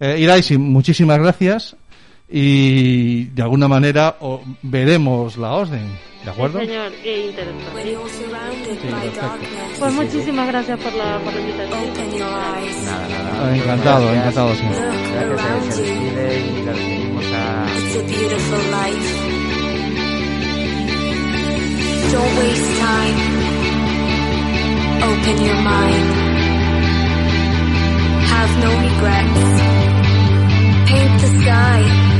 Eh, 0.00 0.16
Iraisi, 0.18 0.58
muchísimas 0.58 1.18
gracias 1.18 1.76
y 2.30 3.24
de 3.26 3.42
alguna 3.42 3.68
manera 3.68 4.16
o- 4.20 4.42
veremos 4.62 5.36
la 5.38 5.52
orden, 5.52 5.88
¿de 6.24 6.30
acuerdo? 6.30 6.60
Sí, 6.60 6.66
señor, 6.66 6.92
qué 7.02 7.26
interesante. 7.26 7.64
Sí, 8.80 8.88
Pues 9.78 9.94
muchísimas 9.94 10.46
gracias 10.48 10.78
por 10.80 10.92
la, 10.94 11.18
por 11.20 11.32
la 11.32 11.40
invitación. 11.40 11.80
Nada, 12.18 13.08
nada, 13.08 13.30
Ah, 13.30 13.32
nada. 13.44 13.56
encantado, 13.56 14.04
Gracias. 14.04 14.18
encantado. 14.18 14.48
Look 15.28 15.38
Gracias 15.38 15.74
se 15.74 15.82
despide 15.82 16.40
y 16.40 16.64
la 16.64 16.72
a... 17.36 17.66
Don't 22.12 22.38
waste 22.38 22.70
time. 22.80 23.18
Open 25.02 25.36
your 25.44 25.60
mind. 25.62 26.06
Have 28.30 28.52
no 28.64 28.70
regrets. 28.86 29.44
Paint 30.88 31.20
the 31.20 31.28
sky 31.42 32.07